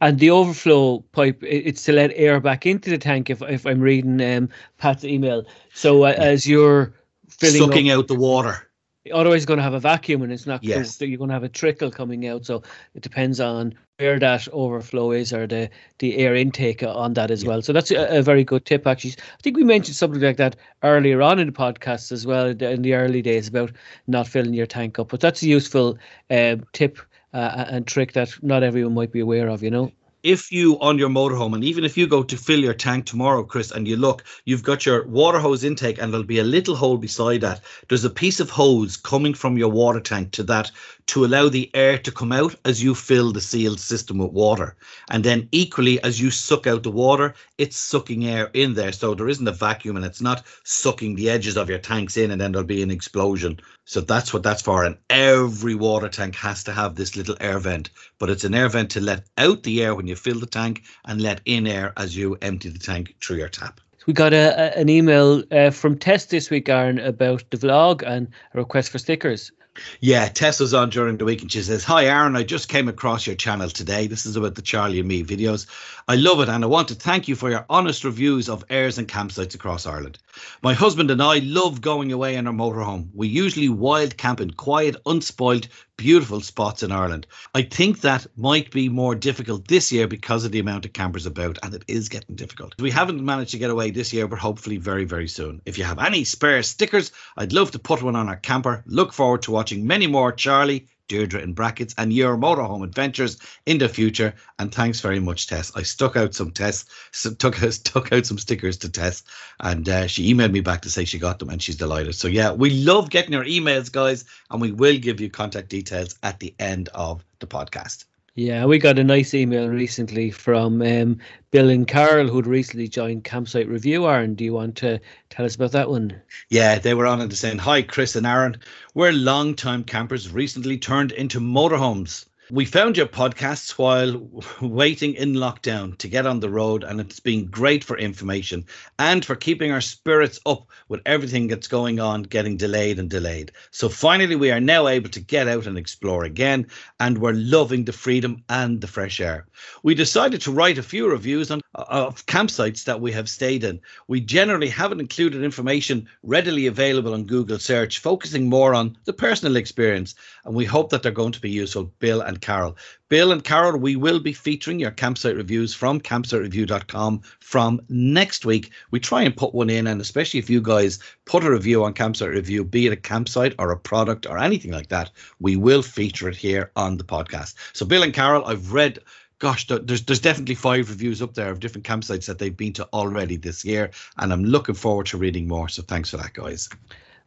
And 0.00 0.18
the 0.18 0.30
overflow 0.30 1.00
pipe, 1.12 1.42
it's 1.42 1.84
to 1.84 1.92
let 1.92 2.12
air 2.14 2.40
back 2.40 2.64
into 2.64 2.88
the 2.88 2.98
tank. 2.98 3.28
If 3.28 3.42
if 3.42 3.66
I'm 3.66 3.80
reading 3.80 4.22
um, 4.22 4.48
Pat's 4.78 5.04
email, 5.04 5.44
so 5.74 6.04
uh, 6.04 6.14
as 6.16 6.46
you're 6.46 6.94
filling 7.28 7.60
sucking 7.60 7.90
up, 7.90 7.98
out 7.98 8.08
the 8.08 8.14
water, 8.14 8.70
otherwise 9.12 9.42
you're 9.42 9.46
going 9.46 9.58
to 9.58 9.62
have 9.62 9.74
a 9.74 9.80
vacuum 9.80 10.22
and 10.22 10.32
it's 10.32 10.46
not 10.46 10.62
yes. 10.62 11.00
You're 11.00 11.18
going 11.18 11.28
to 11.28 11.34
have 11.34 11.44
a 11.44 11.48
trickle 11.48 11.90
coming 11.90 12.26
out 12.26 12.44
so 12.46 12.62
it 12.94 13.02
depends 13.02 13.40
on 13.40 13.74
where 13.98 14.18
that 14.18 14.46
overflow 14.52 15.10
is 15.10 15.32
or 15.32 15.46
the 15.46 15.70
the 15.98 16.18
air 16.18 16.34
intake 16.34 16.82
on 16.82 17.14
that 17.14 17.30
as 17.30 17.42
yeah. 17.42 17.48
well 17.48 17.62
so 17.62 17.72
that's 17.72 17.90
a, 17.90 18.18
a, 18.18 18.22
very 18.22 18.44
good 18.44 18.64
tip 18.66 18.86
actually 18.86 19.12
i 19.12 19.42
think 19.42 19.56
we 19.56 19.64
mentioned 19.64 19.96
something 19.96 20.20
like 20.20 20.36
that 20.36 20.54
earlier 20.82 21.22
on 21.22 21.38
in 21.38 21.46
the 21.46 21.52
podcast 21.52 22.12
as 22.12 22.26
well 22.26 22.46
in 22.48 22.82
the 22.82 22.94
early 22.94 23.22
days 23.22 23.48
about 23.48 23.72
not 24.06 24.28
filling 24.28 24.52
your 24.52 24.66
tank 24.66 24.98
up 24.98 25.08
but 25.08 25.20
that's 25.20 25.42
a 25.42 25.48
useful 25.48 25.96
uh, 26.30 26.56
tip 26.72 26.98
uh, 27.32 27.64
and 27.68 27.86
trick 27.86 28.12
that 28.12 28.30
not 28.42 28.62
everyone 28.62 28.94
might 28.94 29.12
be 29.12 29.20
aware 29.20 29.48
of 29.48 29.62
you 29.62 29.70
know 29.70 29.90
if 30.26 30.50
you 30.50 30.76
on 30.80 30.98
your 30.98 31.08
motorhome 31.08 31.54
and 31.54 31.62
even 31.62 31.84
if 31.84 31.96
you 31.96 32.04
go 32.04 32.20
to 32.20 32.36
fill 32.36 32.58
your 32.58 32.74
tank 32.74 33.06
tomorrow 33.06 33.44
chris 33.44 33.70
and 33.70 33.86
you 33.86 33.96
look 33.96 34.24
you've 34.44 34.64
got 34.64 34.84
your 34.84 35.06
water 35.06 35.38
hose 35.38 35.62
intake 35.62 35.98
and 36.02 36.12
there'll 36.12 36.26
be 36.26 36.40
a 36.40 36.44
little 36.44 36.74
hole 36.74 36.98
beside 36.98 37.40
that. 37.40 37.60
There's 37.88 38.04
a 38.04 38.10
piece 38.10 38.40
of 38.40 38.50
hose 38.50 38.96
coming 38.96 39.34
from 39.34 39.56
your 39.56 39.70
water 39.70 40.00
tank 40.00 40.32
to 40.32 40.42
that 40.44 40.72
to 41.06 41.24
allow 41.24 41.48
the 41.48 41.70
air 41.74 41.98
to 41.98 42.12
come 42.12 42.32
out 42.32 42.54
as 42.64 42.82
you 42.82 42.94
fill 42.94 43.32
the 43.32 43.40
sealed 43.40 43.80
system 43.80 44.18
with 44.18 44.32
water 44.32 44.76
and 45.10 45.24
then 45.24 45.48
equally 45.52 46.02
as 46.02 46.20
you 46.20 46.30
suck 46.30 46.66
out 46.66 46.82
the 46.82 46.90
water 46.90 47.34
it's 47.58 47.76
sucking 47.76 48.26
air 48.26 48.50
in 48.54 48.74
there 48.74 48.92
so 48.92 49.14
there 49.14 49.28
isn't 49.28 49.48
a 49.48 49.52
vacuum 49.52 49.96
and 49.96 50.04
it's 50.04 50.20
not 50.20 50.44
sucking 50.64 51.14
the 51.14 51.30
edges 51.30 51.56
of 51.56 51.68
your 51.68 51.78
tanks 51.78 52.16
in 52.16 52.30
and 52.30 52.40
then 52.40 52.52
there'll 52.52 52.66
be 52.66 52.82
an 52.82 52.90
explosion 52.90 53.58
so 53.86 54.00
that's 54.00 54.34
what 54.34 54.42
that's 54.42 54.62
for. 54.62 54.84
And 54.84 54.98
every 55.10 55.76
water 55.76 56.08
tank 56.08 56.34
has 56.34 56.64
to 56.64 56.72
have 56.72 56.96
this 56.96 57.16
little 57.16 57.36
air 57.40 57.60
vent, 57.60 57.90
but 58.18 58.28
it's 58.28 58.42
an 58.42 58.52
air 58.52 58.68
vent 58.68 58.90
to 58.90 59.00
let 59.00 59.24
out 59.38 59.62
the 59.62 59.82
air 59.84 59.94
when 59.94 60.08
you 60.08 60.16
fill 60.16 60.40
the 60.40 60.46
tank 60.46 60.82
and 61.04 61.22
let 61.22 61.40
in 61.44 61.68
air 61.68 61.92
as 61.96 62.16
you 62.16 62.36
empty 62.42 62.68
the 62.68 62.80
tank 62.80 63.14
through 63.22 63.36
your 63.36 63.48
tap. 63.48 63.80
We 64.06 64.12
got 64.12 64.32
a, 64.32 64.54
a 64.58 64.80
an 64.80 64.88
email 64.88 65.44
uh, 65.52 65.70
from 65.70 65.98
Tess 65.98 66.26
this 66.26 66.50
week, 66.50 66.68
Aaron, 66.68 66.98
about 66.98 67.44
the 67.50 67.56
vlog 67.56 68.02
and 68.04 68.28
a 68.54 68.58
request 68.58 68.90
for 68.90 68.98
stickers. 68.98 69.52
Yeah, 70.00 70.28
Tess 70.28 70.60
was 70.60 70.74
on 70.74 70.90
during 70.90 71.16
the 71.16 71.24
week 71.24 71.42
and 71.42 71.50
she 71.50 71.62
says, 71.62 71.84
Hi, 71.84 72.06
Aaron, 72.06 72.36
I 72.36 72.42
just 72.42 72.68
came 72.68 72.88
across 72.88 73.26
your 73.26 73.36
channel 73.36 73.68
today. 73.68 74.06
This 74.06 74.26
is 74.26 74.36
about 74.36 74.54
the 74.54 74.62
Charlie 74.62 75.00
and 75.00 75.08
me 75.08 75.24
videos. 75.24 75.66
I 76.08 76.16
love 76.16 76.40
it 76.40 76.48
and 76.48 76.62
I 76.62 76.66
want 76.66 76.88
to 76.88 76.94
thank 76.94 77.28
you 77.28 77.34
for 77.34 77.50
your 77.50 77.66
honest 77.68 78.04
reviews 78.04 78.48
of 78.48 78.64
airs 78.70 78.98
and 78.98 79.08
campsites 79.08 79.54
across 79.54 79.86
Ireland. 79.86 80.18
My 80.62 80.74
husband 80.74 81.10
and 81.10 81.22
I 81.22 81.38
love 81.38 81.80
going 81.80 82.12
away 82.12 82.36
in 82.36 82.46
our 82.46 82.52
motorhome. 82.52 83.08
We 83.14 83.28
usually 83.28 83.68
wild 83.68 84.16
camp 84.16 84.40
in 84.40 84.52
quiet, 84.52 84.96
unspoiled, 85.06 85.68
beautiful 85.96 86.40
spots 86.40 86.82
in 86.82 86.92
Ireland. 86.92 87.26
I 87.54 87.62
think 87.62 88.00
that 88.00 88.26
might 88.36 88.70
be 88.70 88.88
more 88.88 89.14
difficult 89.14 89.68
this 89.68 89.90
year 89.90 90.06
because 90.06 90.44
of 90.44 90.52
the 90.52 90.58
amount 90.58 90.84
of 90.84 90.92
campers 90.92 91.26
about, 91.26 91.58
and 91.62 91.74
it 91.74 91.84
is 91.88 92.08
getting 92.08 92.36
difficult. 92.36 92.74
We 92.78 92.90
haven't 92.90 93.24
managed 93.24 93.52
to 93.52 93.58
get 93.58 93.70
away 93.70 93.90
this 93.90 94.12
year, 94.12 94.28
but 94.28 94.38
hopefully 94.38 94.76
very, 94.76 95.04
very 95.04 95.28
soon. 95.28 95.62
If 95.64 95.78
you 95.78 95.84
have 95.84 95.98
any 95.98 96.24
spare 96.24 96.62
stickers, 96.62 97.12
I'd 97.36 97.52
love 97.52 97.70
to 97.72 97.78
put 97.78 98.02
one 98.02 98.16
on 98.16 98.28
our 98.28 98.36
camper. 98.36 98.82
Look 98.86 99.12
forward 99.12 99.42
to 99.42 99.50
watching 99.50 99.86
many 99.86 100.06
more 100.06 100.32
Charlie 100.32 100.86
Deirdre 101.08 101.40
in 101.40 101.52
brackets, 101.52 101.94
and 101.98 102.12
your 102.12 102.36
motorhome 102.36 102.84
adventures 102.84 103.38
in 103.66 103.78
the 103.78 103.88
future. 103.88 104.34
And 104.58 104.74
thanks 104.74 105.00
very 105.00 105.20
much, 105.20 105.46
Tess. 105.46 105.72
I 105.74 105.82
stuck 105.82 106.16
out 106.16 106.34
some 106.34 106.50
Tess, 106.50 106.84
so 107.12 107.32
took 107.34 107.56
took 107.84 108.12
out 108.12 108.26
some 108.26 108.38
stickers 108.38 108.76
to 108.78 108.88
Tess, 108.88 109.22
and 109.60 109.88
uh, 109.88 110.06
she 110.06 110.32
emailed 110.32 110.52
me 110.52 110.60
back 110.60 110.82
to 110.82 110.90
say 110.90 111.04
she 111.04 111.18
got 111.18 111.38
them, 111.38 111.50
and 111.50 111.62
she's 111.62 111.76
delighted. 111.76 112.14
So 112.14 112.28
yeah, 112.28 112.52
we 112.52 112.70
love 112.70 113.10
getting 113.10 113.32
your 113.32 113.44
emails, 113.44 113.90
guys, 113.90 114.24
and 114.50 114.60
we 114.60 114.72
will 114.72 114.98
give 114.98 115.20
you 115.20 115.30
contact 115.30 115.68
details 115.68 116.18
at 116.22 116.40
the 116.40 116.54
end 116.58 116.88
of 116.94 117.24
the 117.40 117.46
podcast. 117.46 118.04
Yeah, 118.38 118.66
we 118.66 118.78
got 118.78 118.98
a 118.98 119.04
nice 119.04 119.32
email 119.32 119.66
recently 119.66 120.30
from 120.30 120.82
um, 120.82 121.20
Bill 121.52 121.70
and 121.70 121.88
Carol, 121.88 122.28
who'd 122.28 122.46
recently 122.46 122.86
joined 122.86 123.24
Campsite 123.24 123.66
Review. 123.66 124.06
Aaron, 124.06 124.34
do 124.34 124.44
you 124.44 124.52
want 124.52 124.76
to 124.76 125.00
tell 125.30 125.46
us 125.46 125.54
about 125.54 125.72
that 125.72 125.88
one? 125.88 126.20
Yeah, 126.50 126.78
they 126.78 126.92
were 126.92 127.06
on 127.06 127.22
and 127.22 127.32
saying, 127.32 127.56
Hi, 127.56 127.80
Chris 127.80 128.14
and 128.14 128.26
Aaron. 128.26 128.58
We're 128.92 129.12
long-time 129.12 129.84
campers 129.84 130.30
recently 130.30 130.76
turned 130.76 131.12
into 131.12 131.40
motorhomes. 131.40 132.26
We 132.52 132.64
found 132.64 132.96
your 132.96 133.06
podcasts 133.06 133.70
while 133.70 134.30
waiting 134.60 135.14
in 135.14 135.32
lockdown 135.32 135.98
to 135.98 136.06
get 136.06 136.26
on 136.26 136.38
the 136.38 136.48
road, 136.48 136.84
and 136.84 137.00
it's 137.00 137.18
been 137.18 137.46
great 137.46 137.82
for 137.82 137.98
information 137.98 138.64
and 139.00 139.24
for 139.24 139.34
keeping 139.34 139.72
our 139.72 139.80
spirits 139.80 140.38
up 140.46 140.68
with 140.88 141.00
everything 141.06 141.48
that's 141.48 141.66
going 141.66 141.98
on, 141.98 142.22
getting 142.22 142.56
delayed 142.56 143.00
and 143.00 143.10
delayed. 143.10 143.50
So 143.72 143.88
finally, 143.88 144.36
we 144.36 144.52
are 144.52 144.60
now 144.60 144.86
able 144.86 145.08
to 145.10 145.18
get 145.18 145.48
out 145.48 145.66
and 145.66 145.76
explore 145.76 146.22
again, 146.22 146.68
and 147.00 147.18
we're 147.18 147.32
loving 147.32 147.84
the 147.84 147.92
freedom 147.92 148.44
and 148.48 148.80
the 148.80 148.86
fresh 148.86 149.18
air. 149.18 149.48
We 149.82 149.96
decided 149.96 150.40
to 150.42 150.52
write 150.52 150.78
a 150.78 150.84
few 150.84 151.10
reviews 151.10 151.50
on 151.50 151.62
of 151.76 152.24
campsites 152.26 152.84
that 152.84 153.00
we 153.00 153.12
have 153.12 153.28
stayed 153.28 153.62
in. 153.62 153.80
We 154.08 154.20
generally 154.20 154.68
haven't 154.68 155.00
included 155.00 155.44
information 155.44 156.08
readily 156.22 156.66
available 156.66 157.12
on 157.12 157.24
Google 157.24 157.58
search, 157.58 157.98
focusing 157.98 158.48
more 158.48 158.74
on 158.74 158.96
the 159.04 159.12
personal 159.12 159.56
experience, 159.56 160.14
and 160.44 160.54
we 160.54 160.64
hope 160.64 160.90
that 160.90 161.02
they're 161.02 161.12
going 161.12 161.32
to 161.32 161.40
be 161.40 161.50
useful. 161.50 161.92
Bill 161.98 162.22
and 162.22 162.40
Carol. 162.40 162.76
Bill 163.08 163.30
and 163.30 163.44
Carol, 163.44 163.78
we 163.78 163.94
will 163.94 164.18
be 164.18 164.32
featuring 164.32 164.80
your 164.80 164.90
campsite 164.90 165.36
reviews 165.36 165.74
from 165.74 166.00
campsitereview.com 166.00 167.20
from 167.40 167.80
next 167.88 168.44
week. 168.44 168.72
We 168.90 168.98
try 168.98 169.22
and 169.22 169.36
put 169.36 169.54
one 169.54 169.70
in, 169.70 169.86
and 169.86 170.00
especially 170.00 170.40
if 170.40 170.50
you 170.50 170.60
guys 170.60 170.98
put 171.24 171.44
a 171.44 171.50
review 171.50 171.84
on 171.84 171.92
Campsite 171.92 172.30
Review, 172.30 172.64
be 172.64 172.86
it 172.86 172.92
a 172.92 172.96
campsite 172.96 173.54
or 173.58 173.70
a 173.70 173.78
product 173.78 174.26
or 174.26 174.38
anything 174.38 174.72
like 174.72 174.88
that, 174.88 175.10
we 175.38 175.56
will 175.56 175.82
feature 175.82 176.28
it 176.28 176.36
here 176.36 176.72
on 176.74 176.96
the 176.96 177.04
podcast. 177.04 177.54
So, 177.74 177.86
Bill 177.86 178.02
and 178.02 178.14
Carol, 178.14 178.44
I've 178.44 178.72
read 178.72 178.98
gosh, 179.38 179.66
there's 179.66 180.04
there's 180.04 180.20
definitely 180.20 180.54
five 180.54 180.88
reviews 180.88 181.22
up 181.22 181.34
there 181.34 181.50
of 181.50 181.60
different 181.60 181.86
campsites 181.86 182.26
that 182.26 182.38
they've 182.38 182.56
been 182.56 182.72
to 182.74 182.88
already 182.92 183.36
this 183.36 183.64
year, 183.64 183.90
and 184.18 184.32
I'm 184.32 184.44
looking 184.44 184.74
forward 184.74 185.06
to 185.06 185.18
reading 185.18 185.48
more. 185.48 185.68
So 185.68 185.82
thanks 185.82 186.10
for 186.10 186.16
that, 186.18 186.32
guys. 186.32 186.68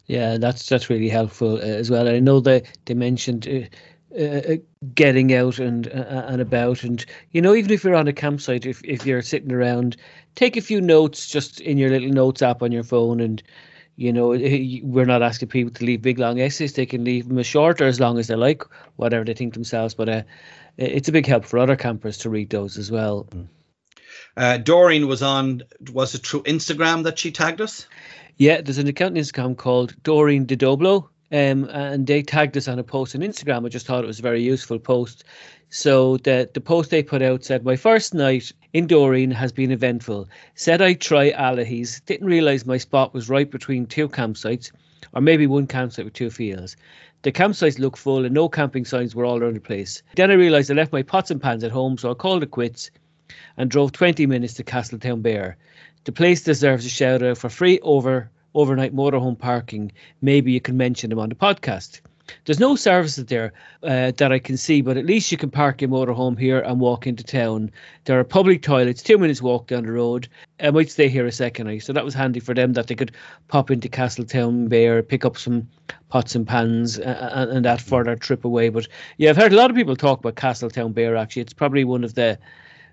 Yeah, 0.07 0.37
that's 0.37 0.67
that's 0.67 0.89
really 0.89 1.09
helpful 1.09 1.55
uh, 1.55 1.59
as 1.59 1.91
well. 1.91 2.07
I 2.07 2.19
know 2.19 2.39
that 2.41 2.65
they 2.85 2.93
mentioned. 2.93 3.47
Uh, 3.47 3.67
uh, 4.19 4.55
getting 4.95 5.35
out 5.35 5.59
and 5.59 5.87
uh, 5.89 6.25
and 6.27 6.41
about 6.41 6.81
and 6.83 7.05
you 7.29 7.39
know 7.39 7.53
even 7.53 7.69
if 7.69 7.83
you're 7.83 7.93
on 7.93 8.07
a 8.07 8.13
campsite 8.13 8.65
if, 8.65 8.83
if 8.83 9.05
you're 9.05 9.21
sitting 9.21 9.51
around 9.51 9.95
take 10.33 10.57
a 10.57 10.61
few 10.61 10.81
notes 10.81 11.27
just 11.27 11.61
in 11.61 11.77
your 11.77 11.91
little 11.91 12.09
notes 12.09 12.41
app 12.41 12.63
on 12.63 12.71
your 12.71 12.81
phone 12.81 13.19
and 13.19 13.43
you 13.99 14.13
know 14.13 14.29
we're 14.83 15.05
not 15.05 15.21
asking 15.21 15.49
people 15.49 15.73
to 15.73 15.83
leave 15.83 16.01
big 16.01 16.19
long 16.19 16.39
essays 16.39 16.73
they 16.73 16.85
can 16.85 17.03
leave 17.03 17.27
them 17.27 17.37
as 17.37 17.45
short 17.45 17.81
or 17.81 17.85
as 17.85 17.99
long 17.99 18.17
as 18.17 18.27
they 18.27 18.35
like 18.35 18.63
whatever 18.95 19.25
they 19.25 19.33
think 19.33 19.53
themselves 19.53 19.93
but 19.93 20.07
uh, 20.07 20.21
it's 20.79 21.09
a 21.09 21.11
big 21.11 21.25
help 21.25 21.45
for 21.45 21.59
other 21.59 21.75
campers 21.75 22.17
to 22.19 22.29
read 22.29 22.49
those 22.49 22.77
as 22.77 22.89
well. 22.89 23.27
Mm. 23.31 23.47
Uh, 24.37 24.57
Doreen 24.57 25.07
was 25.07 25.21
on, 25.21 25.63
was 25.91 26.15
it 26.15 26.25
through 26.25 26.43
Instagram 26.43 27.03
that 27.03 27.19
she 27.19 27.31
tagged 27.31 27.59
us? 27.59 27.85
Yeah, 28.37 28.61
there's 28.61 28.77
an 28.77 28.87
account 28.87 29.17
on 29.17 29.21
Instagram 29.21 29.57
called 29.57 30.01
Doreen 30.03 30.45
de 30.45 30.55
Doblo, 30.55 31.09
um, 31.31 31.65
and 31.65 32.07
they 32.07 32.21
tagged 32.21 32.55
us 32.55 32.69
on 32.69 32.79
a 32.79 32.83
post 32.83 33.13
on 33.15 33.21
Instagram. 33.21 33.65
I 33.65 33.69
just 33.69 33.85
thought 33.85 34.05
it 34.05 34.07
was 34.07 34.19
a 34.19 34.23
very 34.23 34.41
useful 34.41 34.79
post. 34.79 35.25
So 35.69 36.17
the 36.17 36.49
the 36.53 36.61
post 36.61 36.89
they 36.89 37.03
put 37.03 37.21
out 37.21 37.43
said, 37.43 37.63
"My 37.63 37.75
first 37.75 38.13
night 38.13 38.51
in 38.71 38.85
Doreen 38.85 39.31
has 39.31 39.51
been 39.51 39.71
eventful. 39.71 40.27
Said 40.53 40.81
I'd 40.81 41.01
try 41.01 41.31
Allihies. 41.31 42.05
Didn't 42.05 42.27
realise 42.27 42.65
my 42.65 42.77
spot 42.77 43.13
was 43.13 43.29
right 43.29 43.49
between 43.49 43.87
two 43.87 44.07
campsites, 44.07 44.71
or 45.13 45.21
maybe 45.21 45.47
one 45.47 45.65
campsite 45.65 46.05
with 46.05 46.13
two 46.13 46.29
fields. 46.29 46.77
The 47.23 47.31
campsites 47.31 47.79
looked 47.79 47.97
full 47.97 48.25
and 48.25 48.33
no 48.33 48.47
camping 48.47 48.85
signs 48.85 49.15
were 49.15 49.25
all 49.25 49.41
around 49.41 49.55
the 49.55 49.61
place. 49.61 50.03
Then 50.15 50.29
I 50.29 50.35
realised 50.35 50.69
I 50.69 50.75
left 50.75 50.93
my 50.93 51.01
pots 51.01 51.31
and 51.31 51.41
pans 51.41 51.63
at 51.63 51.71
home, 51.71 51.97
so 51.97 52.11
I 52.11 52.13
called 52.13 52.43
it 52.43 52.51
quits 52.51 52.91
and 53.57 53.71
drove 53.71 53.91
20 53.91 54.25
minutes 54.27 54.53
to 54.55 54.63
Castletownbere. 54.63 55.55
The 56.03 56.11
place 56.11 56.43
deserves 56.43 56.85
a 56.85 56.89
shout 56.89 57.23
out 57.23 57.39
for 57.39 57.49
free 57.49 57.79
over 57.81 58.29
overnight 58.53 58.95
motorhome 58.95 59.37
parking. 59.37 59.91
Maybe 60.21 60.51
you 60.51 60.61
can 60.61 60.77
mention 60.77 61.09
them 61.09 61.19
on 61.19 61.29
the 61.29 61.35
podcast. 61.35 62.01
There's 62.45 62.59
no 62.59 62.75
services 62.75 63.25
there 63.25 63.53
uh, 63.83 64.11
that 64.17 64.31
I 64.31 64.39
can 64.39 64.57
see, 64.57 64.81
but 64.81 64.97
at 64.97 65.05
least 65.05 65.31
you 65.31 65.37
can 65.37 65.49
park 65.49 65.81
your 65.81 65.89
motorhome 65.89 66.37
here 66.37 66.59
and 66.59 66.79
walk 66.79 67.07
into 67.07 67.23
town. 67.23 67.71
There 68.05 68.19
are 68.19 68.23
public 68.23 68.61
toilets, 68.61 69.01
two 69.01 69.17
minutes 69.17 69.41
walk 69.41 69.67
down 69.67 69.85
the 69.85 69.91
road. 69.91 70.27
I 70.59 70.71
might 70.71 70.91
stay 70.91 71.07
here 71.07 71.25
a 71.25 71.31
second, 71.31 71.81
so 71.81 71.93
that 71.93 72.05
was 72.05 72.13
handy 72.13 72.39
for 72.39 72.53
them 72.53 72.73
that 72.73 72.87
they 72.87 72.95
could 72.95 73.15
pop 73.47 73.71
into 73.71 73.89
Castletownbere, 73.89 75.07
pick 75.07 75.25
up 75.25 75.37
some 75.37 75.67
pots 76.09 76.35
and 76.35 76.47
pans, 76.47 76.99
uh, 76.99 77.29
and, 77.33 77.51
and 77.51 77.65
that 77.65 77.81
for 77.81 78.03
their 78.03 78.15
trip 78.15 78.45
away. 78.45 78.69
But 78.69 78.87
yeah, 79.17 79.29
I've 79.29 79.37
heard 79.37 79.53
a 79.53 79.57
lot 79.57 79.69
of 79.69 79.75
people 79.75 79.95
talk 79.95 80.19
about 80.19 80.35
Castletownbere. 80.35 81.19
Actually, 81.19 81.43
it's 81.43 81.53
probably 81.53 81.83
one 81.83 82.03
of 82.03 82.15
the 82.15 82.37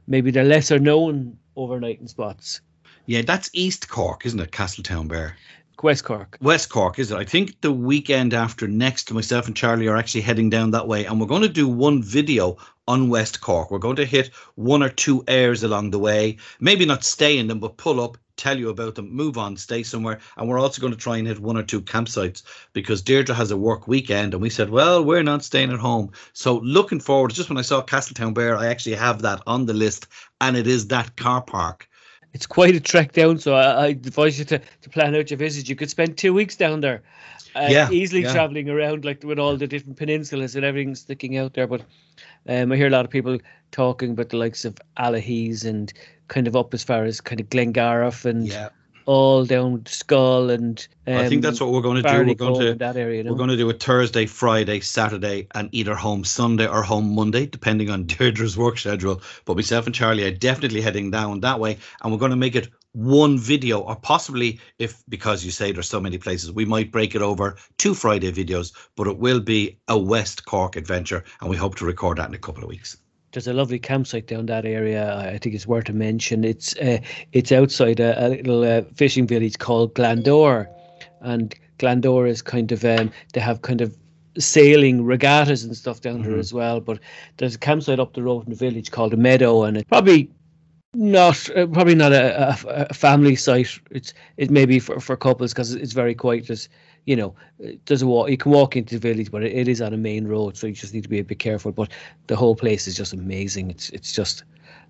maybe 0.07 0.31
the 0.31 0.45
lesser 0.45 0.79
known 0.79 1.37
overnighting 1.57 2.09
spots. 2.09 2.61
Yeah, 3.07 3.23
that's 3.23 3.51
East 3.53 3.89
Cork, 3.89 4.27
isn't 4.27 4.41
it? 4.41 4.51
Castletownbere. 4.51 5.33
West 5.83 6.05
Cork. 6.05 6.39
West 6.41 6.71
Cork, 6.71 6.99
is 6.99 7.11
it? 7.11 7.17
I 7.17 7.25
think 7.25 7.61
the 7.61 7.73
weekend 7.73 8.33
after 8.33 8.67
next, 8.67 9.13
myself 9.13 9.47
and 9.47 9.55
Charlie 9.55 9.89
are 9.89 9.97
actually 9.97 10.23
heading 10.23 10.49
down 10.49 10.71
that 10.71 10.89
way, 10.89 11.05
and 11.05 11.21
we're 11.21 11.27
going 11.27 11.43
to 11.43 11.49
do 11.49 11.69
one 11.69 12.03
video 12.03 12.57
on 12.89 13.11
West 13.11 13.43
Cork. 13.43 13.71
We're 13.71 13.79
going 13.79 13.97
to 13.97 14.07
hit 14.07 14.31
one 14.55 14.83
or 14.83 14.89
two 14.89 15.23
airs 15.29 15.65
along 15.65 15.91
the 15.91 15.99
way. 15.99 16.39
Maybe 16.61 16.87
not 16.87 17.05
stay 17.05 17.37
in 17.37 17.47
them, 17.47 17.61
but 17.61 17.77
pull 17.77 18.01
up, 18.01 18.17
tell 18.37 18.59
you 18.59 18.71
about 18.71 18.95
them, 18.95 19.15
move 19.15 19.37
on, 19.37 19.57
stay 19.57 19.83
somewhere. 19.83 20.21
And 20.39 20.49
we're 20.49 20.59
also 20.59 20.81
going 20.81 20.95
to 20.95 20.99
try 20.99 21.19
and 21.19 21.27
hit 21.27 21.41
one 21.41 21.59
or 21.59 21.63
two 21.63 21.83
campsites 21.83 22.43
because 22.73 23.03
Deirdre 23.03 23.35
has 23.35 23.51
a 23.51 23.57
work 23.57 23.87
weekend, 23.87 24.33
and 24.33 24.43
we 24.43 24.51
said, 24.51 24.71
well, 24.71 25.05
we're 25.05 25.23
not 25.23 25.45
staying 25.45 25.73
at 25.73 25.79
home. 25.79 26.11
So 26.33 26.57
looking 26.59 27.01
forward. 27.01 27.35
Just 27.35 27.51
when 27.51 27.59
I 27.59 27.63
saw 27.63 27.83
Castletownbere, 27.83 28.57
I 28.57 28.69
actually 28.69 28.97
have 28.97 29.23
that 29.23 29.43
on 29.47 29.67
the 29.67 29.75
list, 29.75 30.07
and 30.41 30.57
it 30.57 30.67
is 30.67 30.89
that 30.89 31.17
car 31.17 31.43
park 31.43 31.87
it's 32.37 32.47
quite 32.47 32.75
a 32.75 32.81
trek 32.81 33.13
down. 33.13 33.39
So 33.39 33.55
I, 33.55 33.63
I 33.63 33.87
advise 33.89 34.39
you 34.39 34.45
to, 34.45 34.59
to 34.59 34.91
plan 34.91 35.17
out 35.17 35.31
your 35.31 35.39
visit. 35.39 35.71
You 35.71 35.75
could 35.75 35.89
spend 35.89 36.19
two 36.19 36.35
weeks 36.35 36.55
down 36.55 36.83
there, 36.83 37.03
uh, 37.55 37.69
yeah, 37.71 37.91
easily 37.91 38.23
yeah. 38.23 38.33
traveling 38.33 38.69
around 38.69 39.07
like 39.07 39.25
with 39.25 39.39
all 39.39 39.57
the 39.57 39.67
different 39.67 39.99
peninsulas 39.99 40.55
and 40.55 40.63
everything 40.63 40.95
sticking 40.95 41.39
out 41.39 41.55
there. 41.55 41.67
But 41.67 41.81
um, 42.47 42.73
I 42.73 42.77
hear 42.77 42.89
a 42.89 42.91
lot 42.91 43.07
of 43.07 43.11
people 43.11 43.39
talking 43.71 44.11
about 44.11 44.29
the 44.29 44.37
likes 44.37 44.67
of 44.67 44.77
Allihies 44.99 45.65
and 45.65 45.91
kind 46.29 46.47
of 46.47 46.55
up 46.55 46.75
as 46.75 46.85
far 46.85 47.05
as 47.05 47.23
kind 47.23 47.41
of 47.41 47.49
Glengarriff 47.49 48.27
and 48.27 48.47
yeah 48.47 48.69
all 49.07 49.45
down 49.45 49.81
Schull 49.83 50.53
and 50.53 50.87
um, 51.07 51.17
I 51.17 51.29
think 51.29 51.43
that's 51.43 51.61
what 51.61 51.71
we're 51.71 51.81
going 51.81 52.03
to 52.03 52.09
do. 52.09 52.27
We're 52.27 52.35
going 52.35 52.61
to 52.61 52.75
that 52.75 52.97
area. 52.97 53.23
We're 53.25 53.37
going 53.37 53.51
to 53.51 53.57
do 53.57 53.71
a 53.71 53.73
Thursday, 53.73 54.27
Friday, 54.27 54.81
Saturday, 54.81 55.47
and 55.55 55.69
either 55.73 55.95
home 55.95 56.25
Sunday 56.25 56.67
or 56.67 56.83
home 56.83 57.15
Monday, 57.15 57.47
depending 57.47 57.91
on 57.91 58.05
Deirdre's 58.07 58.57
work 58.57 58.79
schedule. 58.79 59.23
But 59.45 59.57
myself 59.57 59.87
and 59.87 59.95
Charlie 59.95 60.25
are 60.25 60.33
definitely 60.33 60.81
heading 60.81 61.11
down 61.11 61.41
that 61.41 61.61
way, 61.61 61.79
and 62.03 62.13
we're 62.13 62.19
going 62.19 62.33
to 62.33 62.37
make 62.37 62.57
it 62.57 62.69
one 62.93 63.39
video, 63.39 63.81
or 63.81 63.95
possibly 63.95 64.59
if 64.79 65.03
because 65.09 65.45
you 65.45 65.51
say 65.51 65.71
there's 65.71 65.89
so 65.89 66.01
many 66.01 66.19
places, 66.19 66.51
we 66.51 66.65
might 66.65 66.91
break 66.91 67.15
it 67.15 67.23
over 67.23 67.57
two 67.79 67.95
Friday 67.95 68.33
videos. 68.33 68.73
But 68.97 69.07
it 69.07 69.19
will 69.19 69.41
be 69.41 69.79
a 69.87 69.97
West 69.97 70.45
Cork 70.45 70.75
adventure, 70.77 71.25
and 71.41 71.49
we 71.49 71.57
hope 71.57 71.77
to 71.77 71.87
record 71.87 72.19
that 72.19 72.29
in 72.29 72.35
a 72.35 72.39
couple 72.39 72.65
of 72.65 72.69
weeks 72.69 72.97
there's 73.37 73.47
a 73.47 73.53
lovely 73.53 73.79
campsite 73.79 74.29
down 74.29 74.47
that 74.47 74.65
area. 74.65 75.15
I 75.15 75.37
think 75.37 75.55
it's 75.55 75.67
worth 75.67 75.91
a 75.91 75.93
mention. 75.93 76.43
It's 76.43 76.75
uh, 76.79 77.01
it's 77.33 77.53
outside 77.53 78.01
a, 78.01 78.27
a 78.27 78.29
little 78.29 78.65
uh, 78.65 78.81
fishing 78.95 79.27
village 79.27 79.59
called 79.59 79.95
Glandore, 79.95 80.67
and 81.21 81.55
Glandore 81.79 82.27
is 82.27 82.41
kind 82.41 82.73
of 82.73 82.83
um, 82.83 83.13
they 83.35 83.41
have 83.41 83.61
kind 83.61 83.83
of 83.83 83.95
sailing 84.39 85.05
regattas 85.05 85.65
and 85.65 85.77
stuff 85.77 86.01
down 86.01 86.21
mm-hmm. 86.21 86.31
there 86.31 86.39
as 86.39 86.55
well. 86.55 86.81
But 86.81 86.99
there's 87.37 87.57
a 87.57 87.59
campsite 87.59 88.01
up 88.01 88.15
the 88.15 88.23
road 88.23 88.45
in 88.45 88.51
the 88.51 88.57
village 88.57 88.91
called 88.91 89.13
a 89.13 89.19
Meadow, 89.19 89.65
and 89.65 89.77
it's 89.77 89.89
probably 89.91 90.31
not 90.97 91.49
uh, 91.57 91.67
probably 91.67 91.95
not 91.95 92.13
a, 92.13 92.49
a, 92.49 92.87
a, 92.91 92.95
family 92.95 93.37
site. 93.37 93.79
It's 93.91 94.15
it 94.37 94.51
may 94.51 94.65
be 94.65 94.79
for, 94.79 94.99
for 94.99 95.17
couples 95.17 95.53
because 95.53 95.75
it's 95.75 95.93
very 95.93 96.15
quiet. 96.15 96.47
There's 96.47 96.69
you 97.05 97.15
know, 97.15 97.35
there's 97.87 98.03
a 98.03 98.07
walk. 98.07 98.31
You 98.31 98.37
can 98.37 98.51
walk 98.51 98.77
into 98.77 98.99
the 98.99 99.09
village, 99.09 99.31
but 99.31 99.45
it, 99.45 99.53
it 99.53 99.69
is 99.69 99.81
on 99.81 99.95
a 99.95 99.97
main 99.97 100.27
road, 100.27 100.57
so 100.57 100.67
you 100.67 100.73
just 100.73 100.93
need 100.93 101.05
to 101.05 101.09
be 101.09 101.21
a 101.21 101.25
bit 101.25 101.39
careful. 101.39 101.71
But 101.71 101.91
the 102.27 102.37
whole 102.37 102.57
place 102.57 102.89
is 102.89 102.97
just 102.97 103.13
amazing. 103.13 103.71
It's 103.71 103.91
it's 103.91 104.13
just 104.13 104.43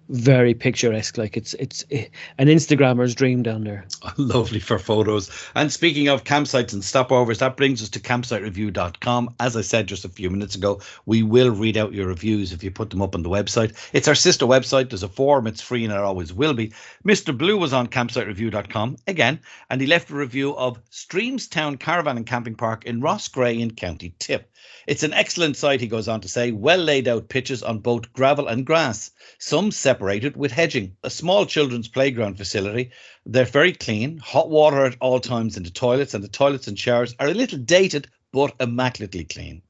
very 0.09 0.55
picturesque. 0.55 1.19
Like 1.19 1.37
it's 1.37 1.55
it's 1.55 1.85
eh, 1.91 2.07
an 2.39 2.49
Instagrammer's 2.49 3.15
dream 3.15 3.43
down 3.43 3.65
there. 3.65 3.87
Lovely 4.17 4.61
for 4.61 4.79
photos. 4.79 5.31
And 5.55 5.73
speaking 5.73 6.09
of 6.09 6.25
campsites 6.25 6.73
and 6.73 6.83
stopovers, 6.83 7.39
that 7.39 7.57
brings 7.57 7.83
us 7.83 7.89
to 7.91 8.01
campsitereview.com. 8.01 9.35
As 9.41 9.57
I 9.57 9.63
said 9.63 9.87
just 9.87 10.05
a 10.05 10.09
few 10.09 10.31
minutes 10.31 10.55
ago, 10.55 10.81
we 11.07 11.23
will 11.23 11.51
read 11.51 11.77
out 11.77 11.93
your 11.93 12.07
reviews 12.07 12.53
if 12.53 12.63
you 12.63 12.71
put 12.71 12.91
them 12.91 13.03
up 13.03 13.15
on 13.15 13.23
the 13.23 13.31
website. 13.31 13.75
It's 13.93 14.09
our 14.09 14.15
sister 14.15 14.47
website. 14.47 14.91
There's 14.91 15.03
a 15.03 15.09
forum. 15.09 15.47
It's 15.47 15.61
free 15.61 15.85
and 15.85 15.93
it 15.93 15.99
always 15.99 16.33
will 16.33 16.55
be. 16.55 16.73
Mr. 17.07 17.37
Blue 17.37 17.57
was 17.57 17.73
on 17.73 17.87
campsitereview.com 17.87 18.97
again, 19.07 19.41
and 19.71 19.81
he 19.81 19.87
left 19.87 20.11
a 20.11 20.15
review 20.15 20.57
of 20.57 20.79
Streamstown 20.91 21.79
Caravan 21.79 22.17
and 22.17 22.27
Camping 22.27 22.55
Park 22.55 22.85
in 22.85 23.01
Roscrea 23.01 23.61
in 23.61 23.73
County 23.73 24.15
Tip. 24.19 24.51
It's 24.87 25.03
an 25.03 25.13
excellent 25.13 25.57
site, 25.57 25.81
he 25.81 25.87
goes 25.87 26.09
on 26.09 26.21
to 26.23 26.29
say, 26.29 26.53
well 26.53 26.79
laid 26.79 27.09
out 27.09 27.29
pitches 27.29 27.63
on 27.63 27.79
both 27.79 28.13
gravel 28.13 28.47
and 28.49 28.65
grass, 28.65 29.11
some 29.39 29.71
separated 29.71 30.37
with 30.37 30.53
hedging, 30.53 30.97
a 31.03 31.11
small 31.11 31.47
children's 31.47 31.89
playground 31.89 32.37
facility. 32.37 32.91
They're 33.25 33.45
very 33.45 33.73
clean, 33.73 34.19
hot 34.19 34.51
water 34.51 34.85
at 34.85 34.97
all 35.01 35.21
times 35.21 35.57
in 35.57 35.63
the 35.63 35.71
toilets, 35.71 36.15
and 36.15 36.23
the 36.23 36.29
toilets 36.29 36.69
and 36.69 36.79
showers 36.79 37.15
are 37.19 37.29
a 37.29 37.35
little 37.35 37.59
dated 37.59 38.09
but 38.33 38.55
immaculately 38.61 39.25
clean. 39.25 39.63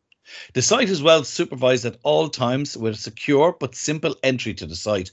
The 0.54 0.62
site 0.62 0.88
is 0.88 1.02
well 1.02 1.22
supervised 1.22 1.84
at 1.84 1.98
all 2.02 2.28
times 2.28 2.76
with 2.76 2.94
a 2.94 2.98
secure 2.98 3.56
but 3.58 3.76
simple 3.76 4.16
entry 4.22 4.54
to 4.54 4.66
the 4.66 4.74
site. 4.74 5.12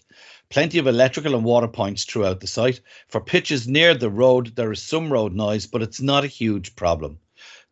Plenty 0.49 0.79
of 0.79 0.87
electrical 0.87 1.35
and 1.35 1.43
water 1.43 1.67
points 1.67 2.03
throughout 2.03 2.39
the 2.39 2.47
site. 2.47 2.81
For 3.09 3.21
pitches 3.21 3.67
near 3.67 3.93
the 3.93 4.09
road, 4.09 4.55
there 4.55 4.71
is 4.71 4.81
some 4.81 5.13
road 5.13 5.33
noise, 5.33 5.67
but 5.67 5.83
it's 5.83 6.01
not 6.01 6.23
a 6.23 6.27
huge 6.27 6.75
problem. 6.75 7.19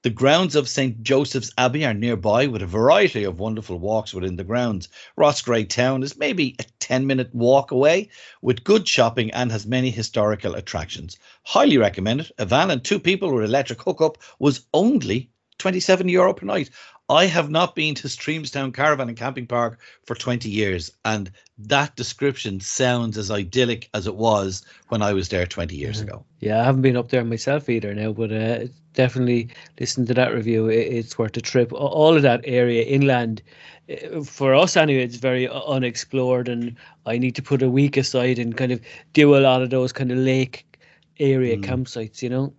The 0.03 0.10
grounds 0.10 0.55
of 0.55 0.67
St. 0.67 1.03
Joseph's 1.03 1.51
Abbey 1.60 1.86
are 1.86 1.93
nearby 1.93 2.48
with 2.48 2.63
a 2.63 2.65
variety 2.65 3.24
of 3.24 3.38
wonderful 3.38 3.77
walks 3.77 4.15
within 4.15 4.36
the 4.36 4.43
grounds. 4.43 4.89
Roscrea 5.15 5.65
Town 5.65 6.01
is 6.01 6.17
maybe 6.17 6.55
a 6.58 6.63
10 6.79 7.05
minute 7.05 7.29
walk 7.36 7.70
away 7.70 8.10
with 8.41 8.63
good 8.63 8.88
shopping 8.88 9.29
and 9.29 9.51
has 9.51 9.67
many 9.67 9.91
historical 9.91 10.55
attractions. 10.55 11.17
Highly 11.43 11.77
recommend 11.77 12.22
it. 12.22 12.31
A 12.39 12.48
van 12.48 12.72
and 12.72 12.84
two 12.84 12.98
people 12.98 13.31
with 13.31 13.43
electric 13.43 13.79
hookup 13.84 14.17
was 14.39 14.65
only 14.74 15.29
27 15.60 16.10
euro 16.10 16.34
per 16.34 16.48
night. 16.48 16.72
I 17.11 17.25
have 17.25 17.49
not 17.49 17.75
been 17.75 17.93
to 17.95 18.07
Streamstown 18.07 18.73
Caravan 18.73 19.09
and 19.09 19.17
Camping 19.17 19.45
Park 19.45 19.81
for 20.05 20.15
20 20.15 20.49
years, 20.49 20.89
and 21.03 21.29
that 21.57 21.97
description 21.97 22.61
sounds 22.61 23.17
as 23.17 23.29
idyllic 23.29 23.89
as 23.93 24.07
it 24.07 24.15
was 24.15 24.63
when 24.87 25.01
I 25.01 25.11
was 25.11 25.27
there 25.27 25.45
20 25.45 25.75
years 25.75 25.97
yeah. 25.97 26.03
ago. 26.05 26.25
Yeah, 26.39 26.61
I 26.61 26.63
haven't 26.63 26.83
been 26.83 26.95
up 26.95 27.09
there 27.09 27.25
myself 27.25 27.67
either 27.67 27.93
now, 27.93 28.13
but 28.13 28.31
uh, 28.31 28.67
definitely 28.93 29.49
listen 29.77 30.05
to 30.05 30.13
that 30.13 30.33
review. 30.33 30.69
It's 30.69 31.17
worth 31.17 31.35
a 31.35 31.41
trip. 31.41 31.73
All 31.73 32.15
of 32.15 32.21
that 32.21 32.39
area 32.45 32.83
inland, 32.83 33.41
uh, 33.89 34.23
for 34.23 34.55
us 34.55 34.77
anyway, 34.77 35.03
it's 35.03 35.17
very 35.17 35.49
unexplored, 35.49 36.47
and 36.47 36.77
I 37.05 37.17
need 37.17 37.35
to 37.35 37.41
put 37.41 37.61
a 37.61 37.69
week 37.69 37.97
aside 37.97 38.39
and 38.39 38.55
kind 38.55 38.71
of 38.71 38.79
do 39.11 39.35
a 39.35 39.41
lot 39.41 39.61
of 39.61 39.69
those 39.69 39.91
kind 39.91 40.13
of 40.13 40.17
lake 40.17 40.65
area 41.19 41.57
mm. 41.57 41.65
campsites. 41.65 42.21
You 42.21 42.29
know, 42.29 42.53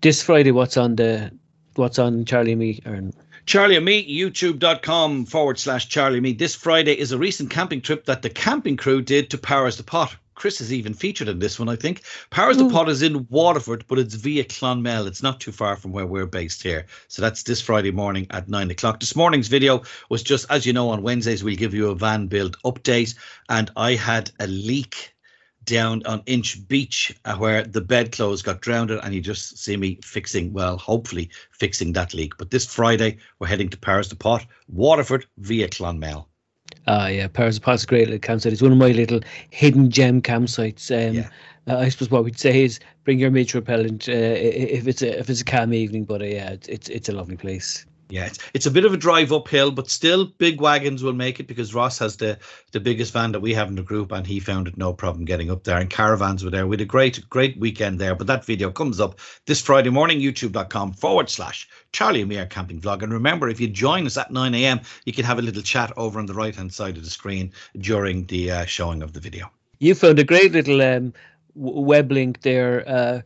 this 0.00 0.22
Friday, 0.22 0.50
what's 0.50 0.78
on 0.78 0.96
the 0.96 1.30
what's 1.74 1.98
on 1.98 2.24
Charlie 2.24 2.52
and 2.52 2.60
me, 2.60 2.80
Aaron? 2.86 3.12
Charlie 3.46 3.76
and 3.76 3.84
me, 3.84 4.06
youtube.com 4.20 5.24
forward 5.26 5.58
slash 5.58 5.88
Charlie 5.88 6.18
and 6.18 6.22
me. 6.22 6.32
This 6.32 6.54
Friday 6.54 6.98
is 6.98 7.12
a 7.12 7.18
recent 7.18 7.50
camping 7.50 7.80
trip 7.80 8.04
that 8.04 8.22
the 8.22 8.30
camping 8.30 8.76
crew 8.76 9.02
did 9.02 9.30
to 9.30 9.38
Powers 9.38 9.76
the 9.76 9.82
Pot. 9.82 10.14
Chris 10.34 10.60
is 10.60 10.72
even 10.72 10.94
featured 10.94 11.28
in 11.28 11.38
this 11.38 11.58
one, 11.58 11.68
I 11.68 11.76
think. 11.76 12.02
Powers 12.30 12.56
the 12.56 12.68
Pot 12.68 12.88
is 12.88 13.02
in 13.02 13.26
Waterford, 13.28 13.84
but 13.88 13.98
it's 13.98 14.14
via 14.14 14.44
Clonmel. 14.44 15.06
It's 15.06 15.22
not 15.22 15.40
too 15.40 15.52
far 15.52 15.76
from 15.76 15.92
where 15.92 16.06
we're 16.06 16.26
based 16.26 16.62
here. 16.62 16.86
So 17.08 17.20
that's 17.22 17.42
this 17.42 17.60
Friday 17.60 17.90
morning 17.90 18.26
at 18.30 18.48
nine 18.48 18.70
o'clock. 18.70 19.00
This 19.00 19.16
morning's 19.16 19.48
video 19.48 19.82
was 20.08 20.22
just, 20.22 20.46
as 20.48 20.64
you 20.64 20.72
know, 20.72 20.90
on 20.90 21.02
Wednesdays, 21.02 21.44
we'll 21.44 21.56
give 21.56 21.74
you 21.74 21.90
a 21.90 21.94
van 21.94 22.26
build 22.26 22.56
update. 22.64 23.16
And 23.48 23.70
I 23.76 23.94
had 23.94 24.30
a 24.40 24.46
leak 24.46 25.14
down 25.70 26.02
on 26.04 26.22
Inch 26.26 26.66
Beach 26.66 27.14
uh, 27.24 27.36
where 27.36 27.62
the 27.62 27.80
bedclothes 27.80 28.42
got 28.42 28.60
drowned 28.60 28.90
and 28.90 29.14
you 29.14 29.20
just 29.20 29.56
see 29.56 29.76
me 29.76 29.98
fixing, 30.02 30.52
well, 30.52 30.76
hopefully 30.76 31.30
fixing 31.52 31.92
that 31.92 32.12
leak. 32.12 32.36
But 32.36 32.50
this 32.50 32.66
Friday, 32.66 33.18
we're 33.38 33.46
heading 33.46 33.68
to 33.70 33.78
Powers 33.78 34.08
the 34.08 34.16
Pot, 34.16 34.44
Waterford 34.68 35.26
via 35.38 35.68
Clonmel. 35.68 36.26
Ah, 36.86 37.04
uh, 37.04 37.06
yeah, 37.08 37.28
Powers 37.28 37.54
the 37.54 37.60
Pot's 37.60 37.84
a 37.84 37.86
great 37.86 38.08
little 38.08 38.18
campsite. 38.18 38.52
It's 38.52 38.62
one 38.62 38.72
of 38.72 38.78
my 38.78 38.90
little 38.90 39.20
hidden 39.50 39.90
gem 39.90 40.20
campsites. 40.20 40.90
Um, 40.90 41.14
yeah. 41.14 41.28
Uh, 41.68 41.78
I 41.78 41.88
suppose 41.88 42.10
what 42.10 42.24
we'd 42.24 42.38
say 42.38 42.64
is 42.64 42.80
bring 43.04 43.18
your 43.18 43.30
mid 43.30 43.54
repellent 43.54 44.08
uh, 44.08 44.12
if 44.12 44.88
it's 44.88 45.02
a 45.02 45.18
if 45.18 45.30
it's 45.30 45.40
a 45.40 45.44
calm 45.44 45.72
evening. 45.72 46.04
But 46.04 46.22
uh, 46.22 46.26
yeah, 46.26 46.56
it's 46.68 46.88
it's 46.88 47.08
a 47.08 47.12
lovely 47.12 47.36
place. 47.36 47.86
Yeah, 48.10 48.26
it's, 48.26 48.38
it's 48.54 48.66
a 48.66 48.70
bit 48.70 48.84
of 48.84 48.92
a 48.92 48.96
drive 48.96 49.32
uphill, 49.32 49.70
but 49.70 49.88
still 49.88 50.26
big 50.26 50.60
wagons 50.60 51.02
will 51.02 51.12
make 51.12 51.40
it 51.40 51.46
because 51.46 51.74
Ross 51.74 51.98
has 51.98 52.16
the 52.16 52.38
the 52.72 52.80
biggest 52.80 53.12
van 53.12 53.32
that 53.32 53.40
we 53.40 53.54
have 53.54 53.68
in 53.68 53.76
the 53.76 53.82
group, 53.82 54.12
and 54.12 54.26
he 54.26 54.40
found 54.40 54.68
it 54.68 54.76
no 54.76 54.92
problem 54.92 55.24
getting 55.24 55.50
up 55.50 55.64
there. 55.64 55.78
And 55.78 55.88
caravans 55.88 56.44
were 56.44 56.50
there. 56.50 56.66
We 56.66 56.74
had 56.74 56.80
a 56.80 56.86
great 56.86 57.28
great 57.28 57.58
weekend 57.58 57.98
there. 57.98 58.14
But 58.14 58.26
that 58.26 58.44
video 58.44 58.70
comes 58.70 59.00
up 59.00 59.18
this 59.46 59.60
Friday 59.60 59.90
morning, 59.90 60.20
YouTube.com 60.20 60.92
forward 60.94 61.30
slash 61.30 61.68
Charlie 61.92 62.38
are 62.38 62.46
camping 62.46 62.80
vlog. 62.80 63.02
And 63.02 63.12
remember, 63.12 63.48
if 63.48 63.60
you 63.60 63.68
join 63.68 64.06
us 64.06 64.16
at 64.16 64.30
9 64.30 64.54
a.m., 64.54 64.80
you 65.04 65.12
can 65.12 65.24
have 65.24 65.38
a 65.38 65.42
little 65.42 65.62
chat 65.62 65.92
over 65.96 66.18
on 66.18 66.26
the 66.26 66.34
right 66.34 66.54
hand 66.54 66.72
side 66.72 66.96
of 66.96 67.04
the 67.04 67.10
screen 67.10 67.52
during 67.78 68.26
the 68.26 68.50
uh, 68.50 68.64
showing 68.64 69.02
of 69.02 69.12
the 69.12 69.20
video. 69.20 69.50
You 69.78 69.94
found 69.94 70.18
a 70.18 70.24
great 70.24 70.52
little 70.52 70.82
um, 70.82 71.12
web 71.54 72.12
link 72.12 72.42
there. 72.42 72.88
Uh, 72.88 73.22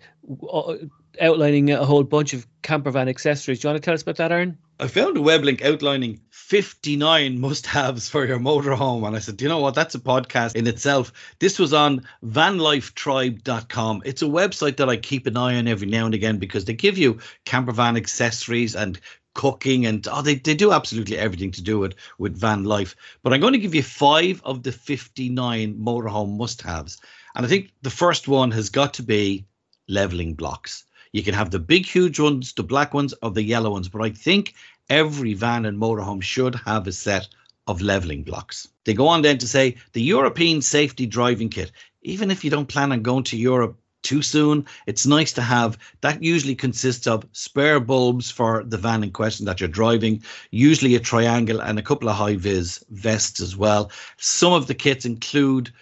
outlining 1.21 1.71
a 1.71 1.85
whole 1.85 2.03
bunch 2.03 2.33
of 2.33 2.47
camper 2.63 2.91
van 2.91 3.09
accessories. 3.09 3.61
Do 3.61 3.69
you 3.69 3.73
want 3.73 3.83
to 3.83 3.85
tell 3.85 3.95
us 3.95 4.03
about 4.03 4.17
that, 4.17 4.33
Aaron? 4.33 4.59
I 4.81 4.89
found 4.89 5.17
a 5.17 5.23
web 5.23 5.45
link 5.45 5.65
outlining 5.65 6.21
59 6.31 7.41
must 7.41 7.67
haves 7.67 8.09
for 8.09 8.27
your 8.27 8.41
motorhome. 8.41 9.07
And 9.07 9.15
I 9.15 9.21
said, 9.21 9.41
you 9.41 9.49
know 9.49 9.61
what? 9.61 9.75
That's 9.75 9.95
a 9.95 10.01
podcast 10.01 10.57
in 10.57 10.67
itself. 10.67 11.13
This 11.39 11.59
was 11.59 11.73
on 11.73 12.07
vanlifetribe.com. 12.25 14.03
It's 14.05 14.23
a 14.23 14.27
website 14.27 14.77
that 14.79 14.89
I 14.89 14.97
keep 14.97 15.27
an 15.27 15.37
eye 15.37 15.57
on 15.57 15.69
every 15.69 15.87
now 15.87 16.07
and 16.07 16.15
again 16.15 16.39
because 16.39 16.65
they 16.65 16.75
give 16.75 16.99
you 16.99 17.19
camper 17.45 17.73
van 17.73 17.97
accessories 17.97 18.75
and 18.75 18.99
cooking 19.35 19.85
and 19.85 20.07
oh 20.11 20.23
they, 20.23 20.37
they 20.37 20.55
do 20.55 20.73
absolutely 20.73 21.19
everything 21.19 21.51
to 21.51 21.63
do 21.63 21.83
it 21.83 21.97
with 22.19 22.39
van 22.39 22.63
life 22.63 22.95
but 23.25 23.33
i'm 23.33 23.41
going 23.41 23.53
to 23.53 23.59
give 23.59 23.75
you 23.75 23.83
five 23.83 24.41
of 24.45 24.63
the 24.63 24.71
59 24.71 25.75
motorhome 25.75 26.37
must 26.37 26.63
haves 26.63 27.01
and 27.35 27.45
i 27.45 27.49
think 27.49 27.73
the 27.83 27.91
first 27.91 28.29
one 28.29 28.53
has 28.53 28.71
got 28.71 28.95
to 28.95 29.03
be 29.03 29.45
leveling 29.89 30.35
blocks 30.35 30.85
you 31.15 31.23
can 31.23 31.35
have 31.35 31.53
the 31.53 31.61
big, 31.61 31.87
huge 31.87 32.19
ones, 32.19 32.53
the 32.55 32.65
black 32.65 32.93
ones, 32.93 33.15
or 33.23 33.31
the 33.31 33.43
yellow 33.43 33.71
ones. 33.71 33.89
But 33.89 34.03
I 34.03 34.11
think 34.11 34.53
every 34.91 35.33
van 35.33 35.65
and 35.65 35.79
motorhome 35.79 36.21
should 36.21 36.57
have 36.67 36.89
a 36.89 36.93
set 36.93 37.29
of 37.69 37.81
leveling 37.81 38.25
blocks. 38.25 38.67
They 38.85 38.95
go 38.95 39.07
on 39.07 39.23
then 39.23 39.39
to 39.39 39.47
say 39.47 39.77
the 39.93 40.03
European 40.03 40.61
safety 40.61 41.07
driving 41.07 41.51
kit. 41.51 41.71
Even 42.03 42.33
if 42.33 42.43
you 42.43 42.51
don't 42.51 42.67
plan 42.67 42.91
on 42.91 43.03
going 43.03 43.23
to 43.25 43.37
Europe 43.37 43.79
too 44.03 44.23
soon, 44.23 44.67
it's 44.89 45.07
nice 45.07 45.33
to 45.35 45.41
have. 45.41 45.79
That 46.01 46.21
usually 46.21 46.57
consists 46.57 47.07
of 47.07 47.25
spare 47.31 47.79
bulbs 47.79 48.33
for 48.33 48.65
the 48.65 48.77
van 48.77 49.05
in 49.05 49.13
question 49.13 49.47
that 49.47 49.61
you're 49.61 49.69
driving, 49.69 50.21
usually 50.51 50.97
a 50.97 51.01
triangle 51.01 51.61
and 51.63 51.79
a 51.79 51.83
couple 51.83 52.09
of 52.09 52.17
high 52.17 52.35
vis 52.35 52.83
vests 52.91 53.41
as 53.41 53.57
well. 53.57 53.93
Some 54.17 54.53
of 54.53 54.67
the 54.67 54.75
kits 54.75 55.07
include 55.07 55.73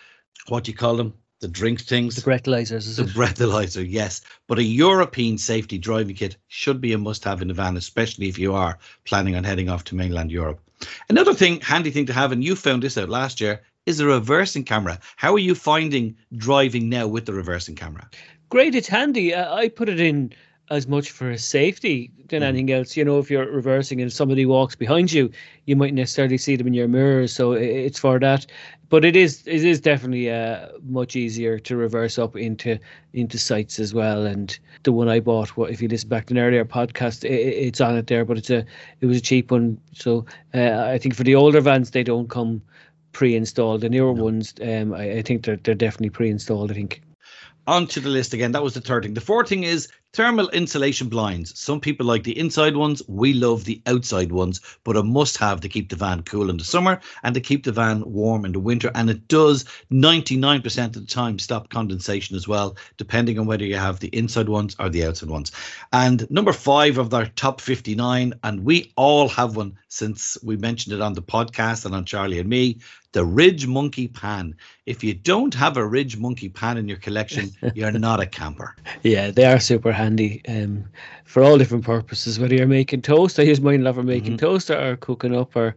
what 0.49 0.65
do 0.65 0.73
you 0.73 0.77
call 0.77 0.97
them? 0.97 1.15
The 1.43 1.49
drink 1.49 1.81
things. 1.81 2.17
The 2.17 2.23
breathalyzers. 2.23 2.97
the 2.97 3.03
it? 3.03 3.09
breathalyzer, 3.09 3.85
yes. 3.87 4.23
But 4.47 4.59
a 4.59 4.63
European 4.63 5.37
safety 5.37 5.77
driving 5.77 6.17
kit 6.17 6.37
should 6.47 6.81
be 6.81 6.93
a 6.93 6.99
must 6.99 7.25
have 7.25 7.43
in 7.43 7.51
a 7.51 7.55
van, 7.55 7.77
especially 7.77 8.29
if 8.29 8.39
you 8.39 8.55
are 8.55 8.79
planning 9.05 9.37
on 9.37 9.45
heading 9.45 9.69
off 9.69 9.85
to 9.85 9.97
mainland 9.97 10.31
Europe. 10.31 10.61
Another 11.11 11.35
thing, 11.35 11.61
handy 11.61 11.91
thing 11.91 12.07
to 12.07 12.13
have, 12.13 12.33
and 12.33 12.43
you 12.43 12.57
found 12.57 12.83
this 12.83 12.97
out 12.97 13.09
last 13.09 13.41
year, 13.41 13.61
is 13.87 13.99
a 13.99 14.07
reversing 14.07 14.65
camera. 14.65 14.99
How 15.17 15.35
are 15.35 15.41
you 15.41 15.55
finding 15.55 16.17
driving 16.37 16.89
now 16.89 17.09
with 17.09 17.27
the 17.27 17.35
reversing 17.35 17.75
camera? 17.75 18.09
Great, 18.49 18.75
it's 18.77 18.89
handy. 18.89 19.35
Uh, 19.35 19.53
I 19.53 19.69
put 19.69 19.89
it 19.89 19.99
in 19.99 20.33
as 20.71 20.87
much 20.89 21.11
for 21.11 21.37
safety 21.37 22.11
than 22.29 22.43
mm. 22.43 22.47
anything 22.47 22.73
else. 22.73 22.97
You 22.97 23.05
know, 23.05 23.19
if 23.19 23.31
you're 23.31 23.51
reversing 23.51 24.01
and 24.01 24.13
somebody 24.13 24.47
walks 24.47 24.75
behind 24.75 25.13
you, 25.13 25.31
you 25.67 25.77
might 25.77 25.95
necessarily 25.95 26.39
see 26.39 26.57
them 26.57 26.67
in 26.67 26.75
your 26.75 26.89
mirror. 26.89 27.27
So 27.27 27.53
it's 27.53 27.99
for 27.99 28.19
that. 28.21 28.47
But 28.89 29.05
it 29.05 29.17
is 29.17 29.43
it 29.47 29.65
is 29.65 29.81
definitely 29.81 30.31
uh, 30.31 30.69
much 30.87 31.17
easier 31.17 31.59
to 31.59 31.77
reverse 31.77 32.19
up 32.19 32.37
into 32.37 32.79
into 33.13 33.39
sites 33.39 33.79
as 33.79 33.95
well. 33.95 34.27
And 34.27 34.59
the 34.83 34.93
one 34.93 35.09
I 35.09 35.21
bought, 35.21 35.57
what 35.57 35.71
if 35.71 35.83
you 35.83 35.89
listen 35.89 36.09
back 36.09 36.27
to 36.27 36.35
an 36.35 36.39
earlier 36.39 36.65
podcast, 36.65 37.25
it, 37.25 37.33
it's 37.33 37.81
on 37.81 37.97
it 37.97 38.07
there. 38.07 38.25
But 38.25 38.39
it's 38.39 38.51
a 38.51 38.65
it 39.01 39.07
was 39.07 39.19
a 39.19 39.23
cheap 39.23 39.51
one. 39.51 39.79
So 39.93 40.27
uh, 40.55 40.85
I 40.87 40.99
think 40.99 41.15
for 41.15 41.25
the 41.25 41.35
older 41.35 41.61
vans, 41.61 41.91
they 41.91 42.03
don't 42.03 42.29
come 42.29 42.63
pre-installed. 43.13 43.83
The 43.83 43.89
newer 43.89 44.15
no. 44.15 44.25
ones, 44.25 44.55
um, 44.63 44.95
I, 44.95 45.19
I 45.19 45.23
think 45.23 45.45
they're 45.45 45.57
they're 45.57 45.75
definitely 45.75 46.11
pre-installed. 46.11 46.71
I 46.71 46.75
think 46.75 47.03
onto 47.67 48.01
the 48.01 48.09
list 48.09 48.35
again. 48.35 48.53
That 48.53 48.63
was 48.63 48.75
the 48.75 48.81
third 48.81 49.05
thing. 49.05 49.15
The 49.15 49.21
fourth 49.21 49.49
thing 49.49 49.65
is 49.65 49.89
thermal 50.13 50.51
insulation 50.51 51.09
blinds. 51.09 51.59
Some 51.59 51.81
people 51.81 52.05
like 52.05 52.23
the 52.23 52.39
inside 52.39 52.77
ones. 52.77 53.03
We 53.09 53.33
love 53.33 53.65
the 53.65 53.81
outside 53.87 54.31
ones, 54.31 54.61
but 54.85 54.97
a 54.97 55.03
must 55.03 55.39
have 55.39 55.61
to 55.63 55.69
keep 55.69 55.89
the 55.89 55.97
van 55.97 56.23
cool 56.23 56.51
in 56.51 56.59
the 56.59 56.65
summer 56.65 57.01
and 57.23 57.35
to 57.35 57.41
keep 57.41 57.65
the 57.65 57.73
van 57.73 58.03
warm 58.05 58.45
in 58.45 58.53
the 58.53 58.61
winter. 58.61 58.91
And 58.95 59.09
it 59.09 59.27
does 59.29 59.65
99% 59.91 60.85
of 60.85 60.93
the 60.93 61.01
time 61.07 61.39
stop 61.39 61.71
condensation 61.71 62.37
as 62.37 62.47
well, 62.47 62.77
depending 62.99 63.39
on 63.39 63.47
whether 63.47 63.65
you 63.65 63.77
have 63.77 64.01
the 64.01 64.09
inside 64.09 64.49
ones 64.49 64.77
or 64.79 64.91
the 64.91 65.05
outside 65.07 65.31
ones. 65.31 65.51
And 65.93 66.31
number 66.31 66.53
five 66.53 66.99
of 66.99 67.15
our 67.15 67.27
top 67.27 67.61
59, 67.61 68.35
and 68.45 68.65
we 68.65 68.93
all 68.97 69.29
have 69.29 69.57
one 69.57 69.79
since 69.89 70.37
we 70.43 70.57
mentioned 70.57 70.95
it 70.95 71.01
on 71.01 71.15
the 71.15 71.23
podcast 71.23 71.85
and 71.87 71.95
on 71.95 72.05
Charlie 72.05 72.39
and 72.39 72.49
me, 72.49 72.79
the 73.13 73.25
Ridge 73.25 73.67
Monkey 73.67 74.09
Pan. 74.09 74.55
If 74.87 75.05
you 75.05 75.15
don't 75.15 75.55
have 75.55 75.77
a 75.77 75.87
Ridge 75.87 76.17
Monkey 76.17 76.49
Pan 76.49 76.79
in 76.79 76.89
your 76.89 76.97
collection, 76.97 77.53
you're 77.75 77.93
not 77.93 78.21
a 78.21 78.27
camper. 78.27 78.75
Yeah, 79.03 79.31
they 79.31 79.45
are 79.45 79.61
super 79.61 79.93
handy 80.03 80.43
um, 80.49 80.85
for 81.25 81.43
all 81.43 81.59
different 81.59 81.85
purposes. 81.85 82.39
Whether 82.39 82.57
you're 82.57 82.67
making 82.67 83.03
toast, 83.03 83.39
I 83.39 83.45
use 83.45 83.61
mine 83.61 83.85
love 83.85 83.97
for 83.97 84.03
making 84.03 84.37
mm-hmm. 84.37 84.47
toast 84.47 84.71
or 84.71 84.97
cooking 84.97 85.37
up 85.37 85.55
or 85.57 85.77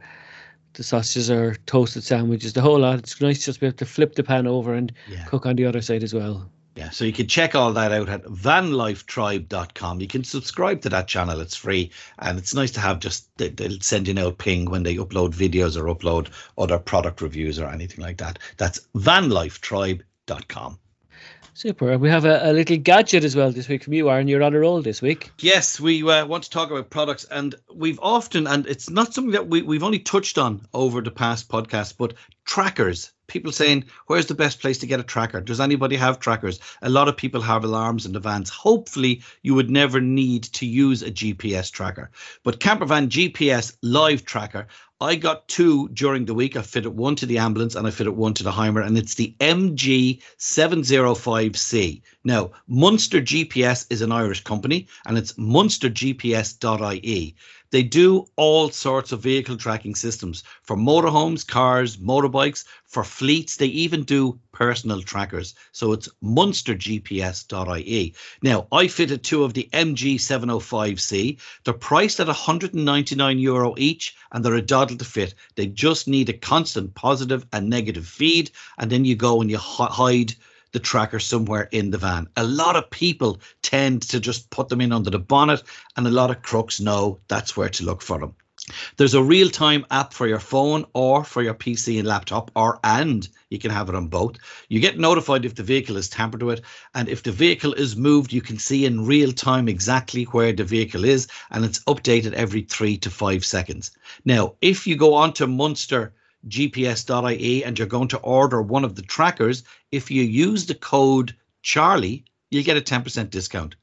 the 0.74 0.84
sausages 0.84 1.32
or 1.32 1.56
toasted 1.66 2.04
sandwiches, 2.04 2.54
the 2.54 2.62
whole 2.62 2.80
lot. 2.80 3.00
It's 3.00 3.22
nice 3.22 3.46
just 3.46 3.58
to 3.58 3.62
be 3.62 3.68
able 3.68 3.78
to 3.78 3.86
flip 3.86 4.16
the 4.16 4.24
pan 4.24 4.48
over 4.48 4.74
and 4.74 4.92
yeah. 5.10 5.24
cook 5.26 5.46
on 5.46 5.56
the 5.56 5.66
other 5.66 5.82
side 5.82 6.04
as 6.04 6.14
well. 6.14 6.50
Yeah, 6.76 6.90
so 6.90 7.06
you 7.06 7.14
can 7.14 7.28
check 7.28 7.56
all 7.56 7.72
that 7.72 7.94
out 7.94 8.10
at 8.10 8.24
vanlifetribe.com. 8.26 10.02
You 10.02 10.08
can 10.08 10.26
subscribe 10.26 10.82
to 10.82 10.90
that 10.90 11.08
channel, 11.08 11.40
it's 11.40 11.56
free. 11.56 11.90
And 12.20 12.38
it's 12.38 12.54
nice 12.54 12.72
to 12.72 12.82
have 12.82 13.00
just, 13.00 13.30
they'll 13.38 13.80
send 13.80 14.10
you 14.10 14.20
out 14.20 14.40
ping 14.40 14.70
when 14.70 14.84
they 14.84 14.98
upload 14.98 15.34
videos 15.34 15.78
or 15.78 15.86
upload 15.86 16.28
other 16.58 16.78
product 16.78 17.22
reviews 17.22 17.60
or 17.60 17.70
anything 17.70 18.04
like 18.04 18.18
that. 18.18 18.40
That's 18.58 18.82
vanlifetribe.com. 18.94 20.80
Super. 21.56 21.98
We 21.98 22.10
have 22.10 22.26
a, 22.26 22.52
a, 22.52 22.52
little 22.52 22.76
gadget 22.76 23.24
as 23.24 23.34
well 23.34 23.50
this 23.50 23.70
week 23.70 23.86
from 23.86 23.94
you, 23.94 24.10
Aaron. 24.10 24.28
You're 24.28 24.44
on 24.44 24.54
a 24.54 24.60
roll 24.60 24.82
this 24.82 25.02
week. 25.02 25.32
Yes, 25.40 25.80
we 25.80 26.04
uh, 26.04 26.26
want 26.26 26.44
to 26.44 26.50
talk 26.50 26.70
about 26.70 26.90
products, 26.90 27.24
and 27.32 27.56
we've 27.74 27.98
often, 28.02 28.46
and 28.46 28.68
it's 28.68 28.90
not 28.90 29.14
something 29.14 29.32
that 29.32 29.48
we, 29.48 29.62
we've 29.62 29.82
only 29.82 30.00
touched 30.00 30.38
on 30.38 30.68
over 30.74 31.00
the 31.00 31.12
past 31.12 31.48
podcast, 31.48 31.96
but 31.98 32.14
trackers 32.46 33.12
people 33.28 33.52
saying 33.52 33.84
where's 34.06 34.28
the 34.28 34.36
best 34.36 34.60
place 34.60 34.78
to 34.78 34.86
get 34.86 35.00
a 35.00 35.04
tracker 35.04 35.42
does 35.42 35.60
anybody 35.60 35.96
have 35.96 36.20
trackers 36.20 36.60
a 36.84 36.90
lot 36.90 37.08
of 37.08 37.18
people 37.18 37.42
have 37.42 37.64
alarms 37.64 38.06
in 38.06 38.14
the 38.14 38.20
vans 38.20 38.50
hopefully 38.50 39.22
you 39.42 39.56
would 39.56 39.70
never 39.70 40.00
need 40.00 40.44
to 40.44 40.66
use 40.66 41.02
a 41.02 41.12
gps 41.12 41.72
tracker 41.72 42.12
but 42.44 42.60
campervan 42.60 43.08
gps 43.08 43.76
live 43.82 44.24
tracker 44.26 44.68
I 45.02 45.16
got 45.16 45.50
two 45.50 45.90
during 45.90 46.24
the 46.24 46.34
week. 46.34 46.56
I 46.56 46.62
fitted 46.62 46.96
one 46.96 47.18
to 47.18 47.26
the 47.26 47.38
ambulance 47.38 47.76
and 47.76 47.86
I 47.86 47.92
fitted 47.92 48.16
one 48.16 48.34
to 48.36 48.44
the 48.44 48.52
Hymer, 48.52 48.80
and 48.80 48.98
it's 48.98 49.16
the 49.16 49.36
MG705C. 49.42 52.02
Now, 52.24 52.52
Munster 52.68 53.20
GPS 53.20 53.86
is 53.90 54.02
an 54.02 54.14
Irish 54.14 54.46
company 54.46 54.88
and 55.06 55.18
it's 55.18 55.34
munstergps.ie. 55.34 57.36
They 57.76 57.84
do 57.84 58.26
all 58.38 58.70
sorts 58.70 59.12
of 59.12 59.20
vehicle 59.20 59.58
tracking 59.58 59.96
systems 59.96 60.46
for 60.64 60.78
motorhomes, 60.78 61.46
cars, 61.46 61.98
motorbikes, 61.98 62.64
for 62.86 63.04
fleets. 63.04 63.58
They 63.58 63.66
even 63.66 64.04
do 64.04 64.40
personal 64.54 65.02
trackers. 65.02 65.56
So 65.74 65.92
it's 65.92 66.08
munstergps.ie. 66.24 68.14
Now, 68.42 68.68
I 68.72 68.88
fitted 68.88 69.26
two 69.26 69.44
of 69.44 69.56
the 69.56 69.68
MG705C. 69.74 71.38
They're 71.66 71.74
priced 71.74 72.22
at 72.22 72.28
199 72.28 73.40
euro 73.40 73.76
each 73.78 74.16
and 74.32 74.46
they're 74.46 74.56
a 74.56 74.62
doddle 74.62 74.96
to 74.96 75.04
fit. 75.04 75.36
They 75.56 75.68
just 75.68 76.08
need 76.08 76.30
a 76.30 76.34
constant 76.34 76.96
positive 76.96 77.46
and 77.52 77.70
negative 77.70 78.08
feed. 78.08 78.52
And 78.78 78.90
then 78.90 79.04
you 79.04 79.18
go 79.18 79.42
and 79.42 79.52
you 79.52 79.58
hide 79.58 80.34
the 80.76 80.80
tracker 80.82 81.20
somewhere 81.20 81.70
in 81.72 81.90
the 81.90 81.98
van. 81.98 82.28
A 82.36 82.44
lot 82.44 82.76
of 82.76 82.90
people 82.90 83.40
tend 83.62 84.02
to 84.02 84.20
just 84.20 84.50
put 84.50 84.68
them 84.68 84.82
in 84.82 84.92
under 84.92 85.10
the 85.10 85.18
bonnet, 85.18 85.64
and 85.96 86.06
a 86.06 86.12
lot 86.12 86.32
of 86.32 86.42
crooks 86.42 86.82
know 86.82 87.18
that's 87.30 87.56
where 87.56 87.70
to 87.70 87.86
look 87.86 88.02
for 88.02 88.20
them. 88.20 88.36
There's 88.98 89.14
a 89.14 89.24
real 89.24 89.50
time 89.50 89.86
app 89.90 90.14
for 90.14 90.28
your 90.28 90.42
phone 90.42 90.84
or 90.94 91.24
for 91.24 91.42
your 91.42 91.54
PC 91.54 91.98
and 91.98 92.06
laptop, 92.06 92.52
or 92.58 92.78
and 92.84 93.26
you 93.50 93.58
can 93.58 93.72
have 93.72 93.88
it 93.88 93.96
on 93.96 94.08
both. 94.08 94.36
You 94.68 94.82
get 94.82 95.00
notified 95.00 95.46
if 95.46 95.56
the 95.56 95.64
vehicle 95.64 95.96
is 95.96 96.10
tampered 96.10 96.44
with, 96.44 96.60
and 96.94 97.08
if 97.08 97.24
the 97.24 97.32
vehicle 97.32 97.72
is 97.72 97.96
moved, 97.96 98.34
you 98.34 98.42
can 98.42 98.58
see 98.58 98.86
in 98.86 99.06
real 99.06 99.32
time 99.32 99.70
exactly 99.70 100.26
where 100.26 100.52
the 100.52 100.66
vehicle 100.66 101.06
is, 101.06 101.30
and 101.52 101.64
it's 101.64 101.80
updated 101.86 102.34
every 102.34 102.64
three 102.64 102.98
to 102.98 103.10
five 103.10 103.46
seconds. 103.46 103.92
Now, 104.26 104.56
if 104.60 104.86
you 104.86 104.98
go 104.98 105.14
on 105.14 105.32
to 105.34 105.48
Munster 105.48 106.12
gps.ie 106.48 107.64
and 107.64 107.78
you're 107.78 107.88
going 107.88 108.08
to 108.10 108.20
order 108.20 108.62
one 108.62 108.84
of 108.84 108.96
the 108.96 109.02
trackers, 109.02 109.64
if 109.92 110.12
you 110.12 110.24
use 110.24 110.66
the 110.66 110.76
code 110.76 111.36
Charlie, 111.62 112.26
you'll 112.52 112.64
get 112.64 112.78
a 112.78 112.82
10% 112.82 113.30
discount. 113.30 113.76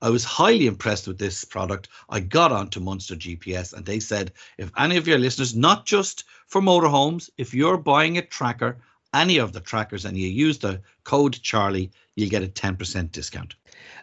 I 0.00 0.10
was 0.10 0.24
highly 0.24 0.66
impressed 0.66 1.08
with 1.08 1.18
this 1.18 1.44
product. 1.44 1.88
I 2.08 2.20
got 2.20 2.52
onto 2.52 2.80
Munster 2.80 3.16
GPS 3.16 3.72
and 3.72 3.84
they 3.84 4.00
said 4.00 4.32
if 4.56 4.70
any 4.78 4.96
of 4.96 5.08
your 5.08 5.18
listeners, 5.18 5.56
not 5.56 5.86
just 5.86 6.24
for 6.46 6.60
motorhomes, 6.60 7.30
if 7.36 7.52
you're 7.52 7.78
buying 7.78 8.16
a 8.16 8.22
tracker, 8.22 8.78
any 9.14 9.38
of 9.38 9.52
the 9.52 9.60
trackers, 9.60 10.04
and 10.04 10.16
you 10.16 10.28
use 10.28 10.58
the 10.58 10.80
code 11.04 11.40
Charlie, 11.42 11.90
you'll 12.14 12.30
get 12.30 12.42
a 12.42 12.48
10% 12.48 13.10
discount. 13.10 13.54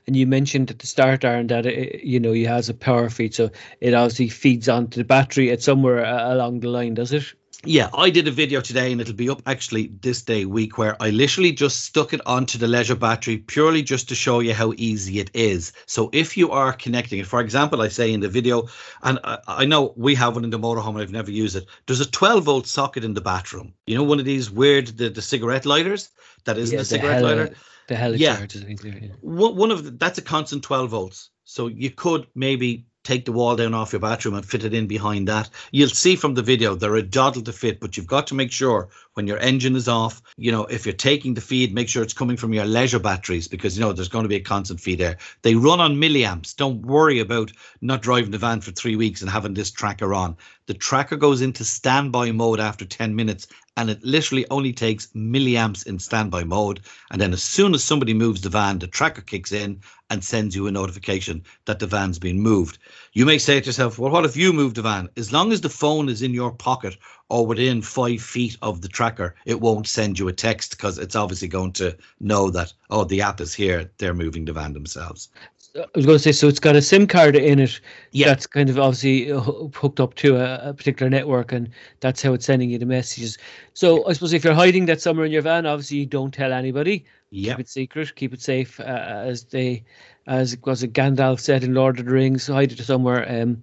And 0.08 0.16
you 0.16 0.28
mentioned 0.28 0.72
at 0.72 0.80
the 0.80 0.88
start, 0.88 1.24
Aaron, 1.24 1.48
that 1.48 1.66
it, 1.66 2.04
you 2.04 2.20
know 2.20 2.34
it 2.34 2.48
has 2.48 2.70
a 2.70 2.74
power 2.74 3.10
feed, 3.10 3.34
so 3.34 3.52
it 3.82 3.94
obviously 3.94 4.30
feeds 4.30 4.70
onto 4.70 4.98
the 4.98 5.04
battery 5.04 5.52
at 5.52 5.62
somewhere 5.62 6.06
uh, 6.06 6.34
along 6.34 6.60
the 6.60 6.70
line, 6.70 6.94
does 6.94 7.12
it? 7.14 7.34
Yeah, 7.66 7.90
I 7.94 8.10
did 8.10 8.28
a 8.28 8.32
video 8.32 8.62
today 8.62 8.92
and 8.92 9.02
it'll 9.02 9.14
be 9.16 9.30
up 9.30 9.42
actually 9.46 9.88
this 10.02 10.22
day 10.22 10.46
week 10.46 10.78
where 10.78 10.96
I 11.02 11.10
literally 11.10 11.52
just 11.52 11.82
stuck 11.86 12.14
it 12.14 12.22
onto 12.26 12.58
the 12.58 12.68
leisure 12.68 12.96
battery 12.96 13.38
purely 13.38 13.82
just 13.82 14.08
to 14.10 14.16
show 14.16 14.40
you 14.40 14.54
how 14.54 14.74
easy 14.78 15.20
it 15.20 15.32
is. 15.34 15.72
So 15.86 16.10
if 16.14 16.38
you 16.38 16.52
are 16.52 16.74
connecting 16.74 17.20
it, 17.20 17.28
for 17.28 17.42
example, 17.42 17.82
I 17.82 17.88
say 17.88 18.14
in 18.14 18.20
the 18.20 18.30
video, 18.30 18.68
and 19.04 19.20
I, 19.24 19.40
I 19.48 19.66
know 19.66 19.94
we 19.96 20.16
have 20.16 20.36
one 20.36 20.44
in 20.44 20.50
the 20.50 20.60
motorhome 20.60 20.90
and 20.90 21.00
I've 21.00 21.12
never 21.12 21.32
used 21.32 21.56
it. 21.56 21.66
There's 21.88 22.02
a 22.02 22.10
12 22.10 22.44
volt 22.44 22.68
socket 22.68 23.04
in 23.04 23.14
the 23.14 23.22
bathroom. 23.22 23.74
You 23.88 23.96
know, 23.98 24.04
one 24.04 24.20
of 24.20 24.26
these 24.26 24.52
weird 24.52 24.88
the, 24.98 25.10
the 25.10 25.22
cigarette 25.22 25.66
lighters 25.66 26.10
that 26.46 26.58
isn't 26.58 26.76
Yeah, 26.76 26.82
a 26.82 26.86
cigarette 26.86 27.16
heli- 27.22 27.36
lighter. 27.36 27.56
The 27.88 27.96
heli 27.96 28.18
Yeah. 28.18 28.38
charge, 28.38 28.58
I 28.58 28.60
think. 28.62 28.84
Yeah. 28.84 29.10
One 29.22 29.56
one 29.56 29.72
of 29.72 29.84
the, 29.84 29.92
that's 29.92 30.18
a 30.18 30.22
constant 30.24 30.64
12 30.64 30.90
volts. 30.90 31.30
So 31.44 31.68
you 31.68 31.92
could 31.92 32.26
maybe 32.34 32.86
take 33.06 33.24
the 33.26 33.32
wall 33.32 33.56
down 33.56 33.74
off 33.74 33.94
your 33.94 34.02
bathroom 34.02 34.36
and 34.36 34.46
fit 34.46 34.66
it 34.66 34.74
in 34.74 34.88
behind 34.88 35.28
that. 35.28 35.50
You'll 35.72 35.90
see 35.90 36.16
from 36.16 36.34
the 36.34 36.42
video 36.42 36.76
they're 36.76 36.96
a 36.96 37.02
doddle 37.02 37.44
to 37.44 37.54
fit, 37.54 37.80
but 37.80 37.96
you've 37.96 38.08
got 38.08 38.28
to 38.28 38.36
make 38.36 38.52
sure 38.52 38.90
when 39.14 39.28
your 39.28 39.38
engine 39.38 39.76
is 39.76 39.88
off, 39.88 40.22
you 40.38 40.52
know, 40.52 40.66
if 40.66 40.86
you're 40.86 40.94
taking 40.94 41.34
the 41.34 41.42
feed, 41.42 41.74
make 41.74 41.88
sure 41.88 42.04
it's 42.04 42.14
coming 42.14 42.36
from 42.36 42.54
your 42.54 42.66
leisure 42.66 43.00
batteries 43.00 43.48
because 43.48 43.78
you 43.78 43.84
know 43.84 43.94
there's 43.94 44.10
going 44.10 44.24
to 44.24 44.30
be 44.30 44.36
a 44.36 44.42
constant 44.42 44.82
feed 44.82 45.00
there. 45.00 45.18
They 45.42 45.56
run 45.56 45.80
on 45.80 45.96
milliamps. 45.96 46.56
Don't 46.56 46.86
worry 46.86 47.20
about 47.20 47.52
not 47.82 48.02
driving 48.02 48.32
the 48.32 48.38
van 48.38 48.60
for 48.62 48.72
three 48.72 48.96
weeks 48.96 49.22
and 49.22 49.30
having 49.30 49.54
this 49.54 49.72
tracker 49.72 50.14
on. 50.14 50.36
The 50.68 50.74
tracker 50.74 51.16
goes 51.16 51.42
into 51.42 51.64
standby 51.64 52.32
mode 52.32 52.60
after 52.60 52.86
10 52.86 53.16
minutes 53.16 53.48
and 53.78 53.90
it 53.90 54.04
literally 54.04 54.46
only 54.50 54.74
takes 54.74 55.08
milliamps 55.08 55.86
in 55.86 56.00
standby 56.00 56.44
mode. 56.44 56.80
And 57.12 57.20
then 57.22 57.34
as 57.34 57.44
soon 57.44 57.76
as 57.76 57.84
somebody 57.84 58.14
moves 58.14 58.42
the 58.42 58.50
van, 58.50 58.80
the 58.80 58.88
tracker 58.88 59.22
kicks 59.22 59.52
in 59.52 59.82
and 60.10 60.24
sends 60.24 60.56
you 60.56 60.66
a 60.66 60.72
notification 60.72 61.44
that 61.66 61.80
the 61.80 61.88
van's 61.88 62.20
been 62.20 62.40
moved. 62.40 62.78
You 63.14 63.26
may 63.26 63.38
say 63.38 63.60
to 63.60 63.66
yourself, 63.66 64.00
well, 64.00 64.12
what 64.12 64.26
if 64.26 64.38
you 64.38 64.54
move 64.54 64.74
the 64.74 64.82
van? 64.82 65.10
As 65.18 65.32
long 65.34 65.52
as 65.52 65.62
the 65.62 65.70
phone 65.70 66.10
is 66.10 66.22
in 66.22 66.34
your 66.34 66.52
pocket 66.52 66.98
or 67.30 67.46
within 67.46 67.82
five 67.82 68.22
feet 68.22 68.58
of 68.62 68.82
the 68.82 68.88
tracker, 68.88 69.36
it 69.46 69.60
won't 69.60 69.88
send 69.88 70.18
you 70.18 70.28
a 70.30 70.34
text 70.34 70.72
because 70.72 70.98
it's 70.98 71.16
obviously 71.16 71.48
going 71.48 71.74
to 71.74 71.98
know 72.20 72.50
that, 72.52 72.74
oh, 72.90 73.04
the 73.04 73.22
app 73.22 73.42
is 73.42 73.54
here. 73.54 73.92
They're 73.98 74.14
moving 74.14 74.46
the 74.46 74.54
van 74.54 74.74
themselves. 74.74 75.30
I 75.76 75.86
was 75.94 76.06
going 76.06 76.18
to 76.18 76.24
say, 76.24 76.32
so 76.32 76.48
it's 76.48 76.60
got 76.60 76.76
a 76.76 76.82
SIM 76.82 77.06
card 77.06 77.36
in 77.36 77.60
it. 77.60 77.82
Yeah. 78.12 78.28
That's 78.28 78.48
kind 78.48 78.70
of 78.70 78.80
obviously 78.80 79.32
uh, 79.32 79.40
hooked 79.42 80.00
up 80.00 80.16
to 80.16 80.38
a, 80.38 80.70
a 80.70 80.74
particular 80.74 81.10
network, 81.10 81.52
and 81.52 81.70
that's 82.00 82.22
how 82.22 82.34
it's 82.34 82.46
sending 82.46 82.70
you 82.70 82.78
the 82.78 82.86
messages. 82.86 83.38
So 83.74 84.08
I 84.08 84.14
suppose 84.14 84.32
if 84.32 84.44
you're 84.44 84.54
hiding 84.54 84.86
that 84.86 85.02
somewhere 85.02 85.26
in 85.26 85.34
your 85.34 85.42
van, 85.42 85.66
obviously 85.66 85.98
you 85.98 86.06
don't 86.06 86.34
tell 86.34 86.54
anybody. 86.54 87.06
Yeah. 87.30 87.54
Keep 87.54 87.60
it 87.60 87.70
secret. 87.70 88.16
Keep 88.16 88.34
it 88.34 88.42
safe. 88.42 88.80
Uh, 88.80 88.84
as 88.84 89.44
they, 89.44 89.84
as 90.28 90.58
was 90.64 90.84
it 90.84 90.94
Gandalf 90.94 91.42
said 91.42 91.64
in 91.64 91.74
Lord 91.74 92.00
of 92.00 92.06
the 92.06 92.12
Rings, 92.12 92.48
hide 92.48 92.72
it 92.72 92.80
somewhere. 92.80 93.30
Um, 93.30 93.62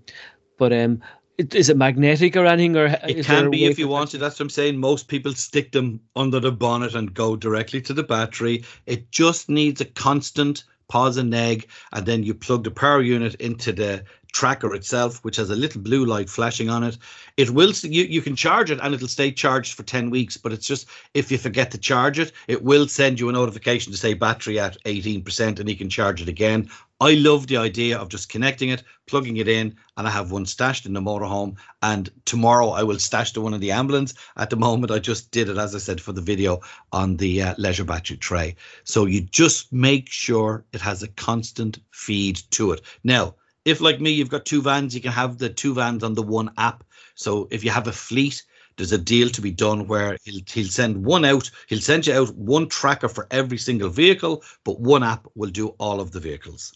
but 0.58 0.72
um, 0.72 1.00
it, 1.38 1.54
is 1.54 1.70
it 1.70 1.78
magnetic 1.78 2.36
or 2.36 2.44
anything, 2.44 2.76
or 2.76 2.86
It 3.04 3.24
can 3.24 3.50
be 3.50 3.64
if 3.64 3.78
you 3.78 3.88
want 3.88 4.10
to. 4.10 4.18
That's 4.18 4.38
what 4.38 4.44
I'm 4.44 4.50
saying. 4.50 4.78
Most 4.78 5.08
people 5.08 5.32
stick 5.32 5.72
them 5.72 5.98
under 6.14 6.40
the 6.40 6.52
bonnet 6.52 6.94
and 6.94 7.14
go 7.14 7.36
directly 7.36 7.80
to 7.82 7.94
the 7.94 8.02
battery. 8.02 8.64
It 8.84 9.10
just 9.10 9.48
needs 9.48 9.80
a 9.80 9.86
constant 9.86 10.64
pause 10.92 11.16
and 11.16 11.30
neg, 11.30 11.66
and 11.94 12.04
then 12.04 12.22
you 12.22 12.34
plug 12.34 12.64
the 12.64 12.70
power 12.70 13.00
unit 13.00 13.34
into 13.36 13.72
the 13.72 14.04
tracker 14.32 14.74
itself, 14.74 15.24
which 15.24 15.36
has 15.36 15.48
a 15.48 15.56
little 15.56 15.80
blue 15.80 16.04
light 16.04 16.28
flashing 16.28 16.68
on 16.68 16.84
it. 16.84 16.98
It 17.38 17.48
will 17.48 17.72
you 17.82 18.04
you 18.04 18.20
can 18.20 18.36
charge 18.36 18.70
it 18.70 18.78
and 18.82 18.94
it'll 18.94 19.08
stay 19.08 19.32
charged 19.32 19.72
for 19.72 19.84
10 19.84 20.10
weeks, 20.10 20.36
but 20.36 20.52
it's 20.52 20.66
just 20.66 20.86
if 21.14 21.32
you 21.32 21.38
forget 21.38 21.70
to 21.70 21.78
charge 21.78 22.18
it, 22.18 22.32
it 22.46 22.62
will 22.62 22.86
send 22.88 23.18
you 23.18 23.30
a 23.30 23.32
notification 23.32 23.90
to 23.90 23.98
say 23.98 24.12
battery 24.12 24.60
at 24.60 24.76
18% 24.84 25.58
and 25.58 25.68
you 25.68 25.76
can 25.76 25.88
charge 25.88 26.20
it 26.20 26.28
again. 26.28 26.68
I 27.02 27.14
love 27.14 27.48
the 27.48 27.56
idea 27.56 27.98
of 27.98 28.10
just 28.10 28.28
connecting 28.28 28.68
it, 28.68 28.84
plugging 29.08 29.38
it 29.38 29.48
in, 29.48 29.74
and 29.96 30.06
I 30.06 30.10
have 30.12 30.30
one 30.30 30.46
stashed 30.46 30.86
in 30.86 30.92
the 30.92 31.00
motorhome. 31.00 31.56
And 31.82 32.08
tomorrow 32.26 32.68
I 32.68 32.84
will 32.84 33.00
stash 33.00 33.32
the 33.32 33.40
one 33.40 33.54
in 33.54 33.60
the 33.60 33.72
ambulance. 33.72 34.14
At 34.36 34.50
the 34.50 34.56
moment, 34.56 34.92
I 34.92 35.00
just 35.00 35.32
did 35.32 35.48
it, 35.48 35.58
as 35.58 35.74
I 35.74 35.78
said, 35.78 36.00
for 36.00 36.12
the 36.12 36.20
video 36.20 36.60
on 36.92 37.16
the 37.16 37.42
uh, 37.42 37.54
leisure 37.58 37.82
battery 37.82 38.18
tray. 38.18 38.54
So 38.84 39.06
you 39.06 39.20
just 39.20 39.72
make 39.72 40.08
sure 40.08 40.64
it 40.72 40.80
has 40.80 41.02
a 41.02 41.08
constant 41.08 41.80
feed 41.90 42.40
to 42.52 42.70
it. 42.70 42.82
Now, 43.02 43.34
if 43.64 43.80
like 43.80 44.00
me, 44.00 44.12
you've 44.12 44.28
got 44.28 44.46
two 44.46 44.62
vans, 44.62 44.94
you 44.94 45.00
can 45.00 45.10
have 45.10 45.38
the 45.38 45.48
two 45.48 45.74
vans 45.74 46.04
on 46.04 46.14
the 46.14 46.22
one 46.22 46.52
app. 46.56 46.84
So 47.16 47.48
if 47.50 47.64
you 47.64 47.72
have 47.72 47.88
a 47.88 47.92
fleet, 47.92 48.44
there's 48.76 48.92
a 48.92 48.98
deal 48.98 49.28
to 49.30 49.40
be 49.40 49.50
done 49.50 49.88
where 49.88 50.18
he'll, 50.22 50.42
he'll 50.48 50.68
send 50.68 51.04
one 51.04 51.24
out, 51.24 51.50
he'll 51.66 51.80
send 51.80 52.06
you 52.06 52.14
out 52.14 52.32
one 52.36 52.68
tracker 52.68 53.08
for 53.08 53.26
every 53.32 53.58
single 53.58 53.88
vehicle, 53.88 54.44
but 54.62 54.78
one 54.78 55.02
app 55.02 55.26
will 55.34 55.50
do 55.50 55.70
all 55.80 56.00
of 56.00 56.12
the 56.12 56.20
vehicles. 56.20 56.72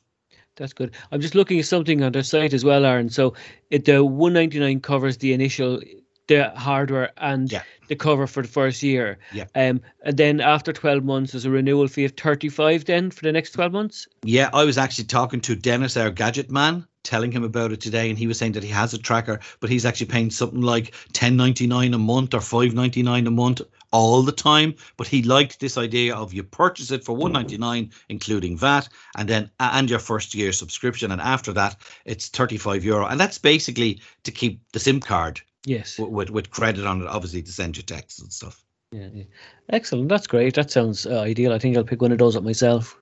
That's 0.56 0.72
good. 0.72 0.92
I'm 1.12 1.20
just 1.20 1.34
looking 1.34 1.58
at 1.58 1.66
something 1.66 2.02
on 2.02 2.12
their 2.12 2.22
site 2.22 2.54
as 2.54 2.64
well, 2.64 2.84
Aaron. 2.84 3.10
So 3.10 3.34
it, 3.70 3.84
the 3.84 4.04
199 4.04 4.80
covers 4.80 5.18
the 5.18 5.32
initial 5.32 5.80
the 6.28 6.50
hardware 6.56 7.12
and 7.18 7.52
Yeah. 7.52 7.62
the 7.88 7.94
cover 7.94 8.26
for 8.26 8.42
the 8.42 8.48
first 8.48 8.82
year. 8.82 9.18
Yeah. 9.32 9.44
Um, 9.54 9.80
and 10.02 10.16
then 10.16 10.40
after 10.40 10.72
12 10.72 11.04
months, 11.04 11.32
there's 11.32 11.44
a 11.44 11.50
renewal 11.50 11.86
fee 11.86 12.04
of 12.04 12.12
35 12.12 12.84
then 12.84 13.10
for 13.12 13.22
the 13.22 13.30
next 13.30 13.52
12 13.52 13.72
months. 13.72 14.08
Yeah, 14.24 14.50
I 14.52 14.64
was 14.64 14.76
actually 14.76 15.04
talking 15.04 15.40
to 15.42 15.54
Dennis, 15.54 15.96
our 15.96 16.10
gadget 16.10 16.50
man, 16.50 16.84
telling 17.06 17.32
him 17.32 17.44
about 17.44 17.72
it 17.72 17.80
today, 17.80 18.10
and 18.10 18.18
he 18.18 18.26
was 18.26 18.36
saying 18.38 18.52
that 18.52 18.64
he 18.64 18.68
has 18.70 18.92
a 18.92 18.98
tracker, 18.98 19.40
but 19.60 19.70
he's 19.70 19.86
actually 19.86 20.06
paying 20.06 20.30
something 20.30 20.60
like 20.60 20.94
ten 21.12 21.36
ninety 21.36 21.66
nine 21.66 21.94
a 21.94 21.98
month 21.98 22.34
or 22.34 22.40
five 22.40 22.74
ninety 22.74 23.02
nine 23.02 23.26
a 23.26 23.30
month 23.30 23.62
all 23.92 24.22
the 24.22 24.32
time. 24.32 24.74
But 24.96 25.06
he 25.06 25.22
liked 25.22 25.60
this 25.60 25.78
idea 25.78 26.14
of 26.14 26.34
you 26.34 26.42
purchase 26.42 26.90
it 26.90 27.04
for 27.04 27.16
one 27.16 27.32
ninety 27.32 27.56
nine, 27.56 27.92
including 28.08 28.58
VAT, 28.58 28.88
and 29.16 29.28
then 29.28 29.50
and 29.60 29.88
your 29.88 30.00
first 30.00 30.34
year 30.34 30.52
subscription, 30.52 31.12
and 31.12 31.20
after 31.20 31.52
that 31.54 31.76
it's 32.04 32.28
thirty 32.28 32.58
five 32.58 32.84
euro, 32.84 33.06
and 33.06 33.18
that's 33.20 33.38
basically 33.38 34.00
to 34.24 34.30
keep 34.32 34.60
the 34.72 34.80
SIM 34.80 35.00
card 35.00 35.40
Yes. 35.64 35.98
with, 35.98 36.10
with 36.10 36.30
with 36.30 36.50
credit 36.50 36.84
on 36.84 37.02
it, 37.02 37.08
obviously 37.08 37.42
to 37.42 37.52
send 37.52 37.76
you 37.76 37.82
texts 37.82 38.20
and 38.20 38.32
stuff. 38.32 38.62
Yeah, 38.92 39.08
yeah. 39.12 39.24
Excellent. 39.70 40.08
That's 40.08 40.26
great. 40.26 40.54
That 40.54 40.70
sounds 40.70 41.06
uh, 41.06 41.20
ideal. 41.20 41.52
I 41.52 41.58
think 41.58 41.76
I'll 41.76 41.84
pick 41.84 42.02
one 42.02 42.12
of 42.12 42.18
those 42.18 42.36
up 42.36 42.44
myself. 42.44 43.00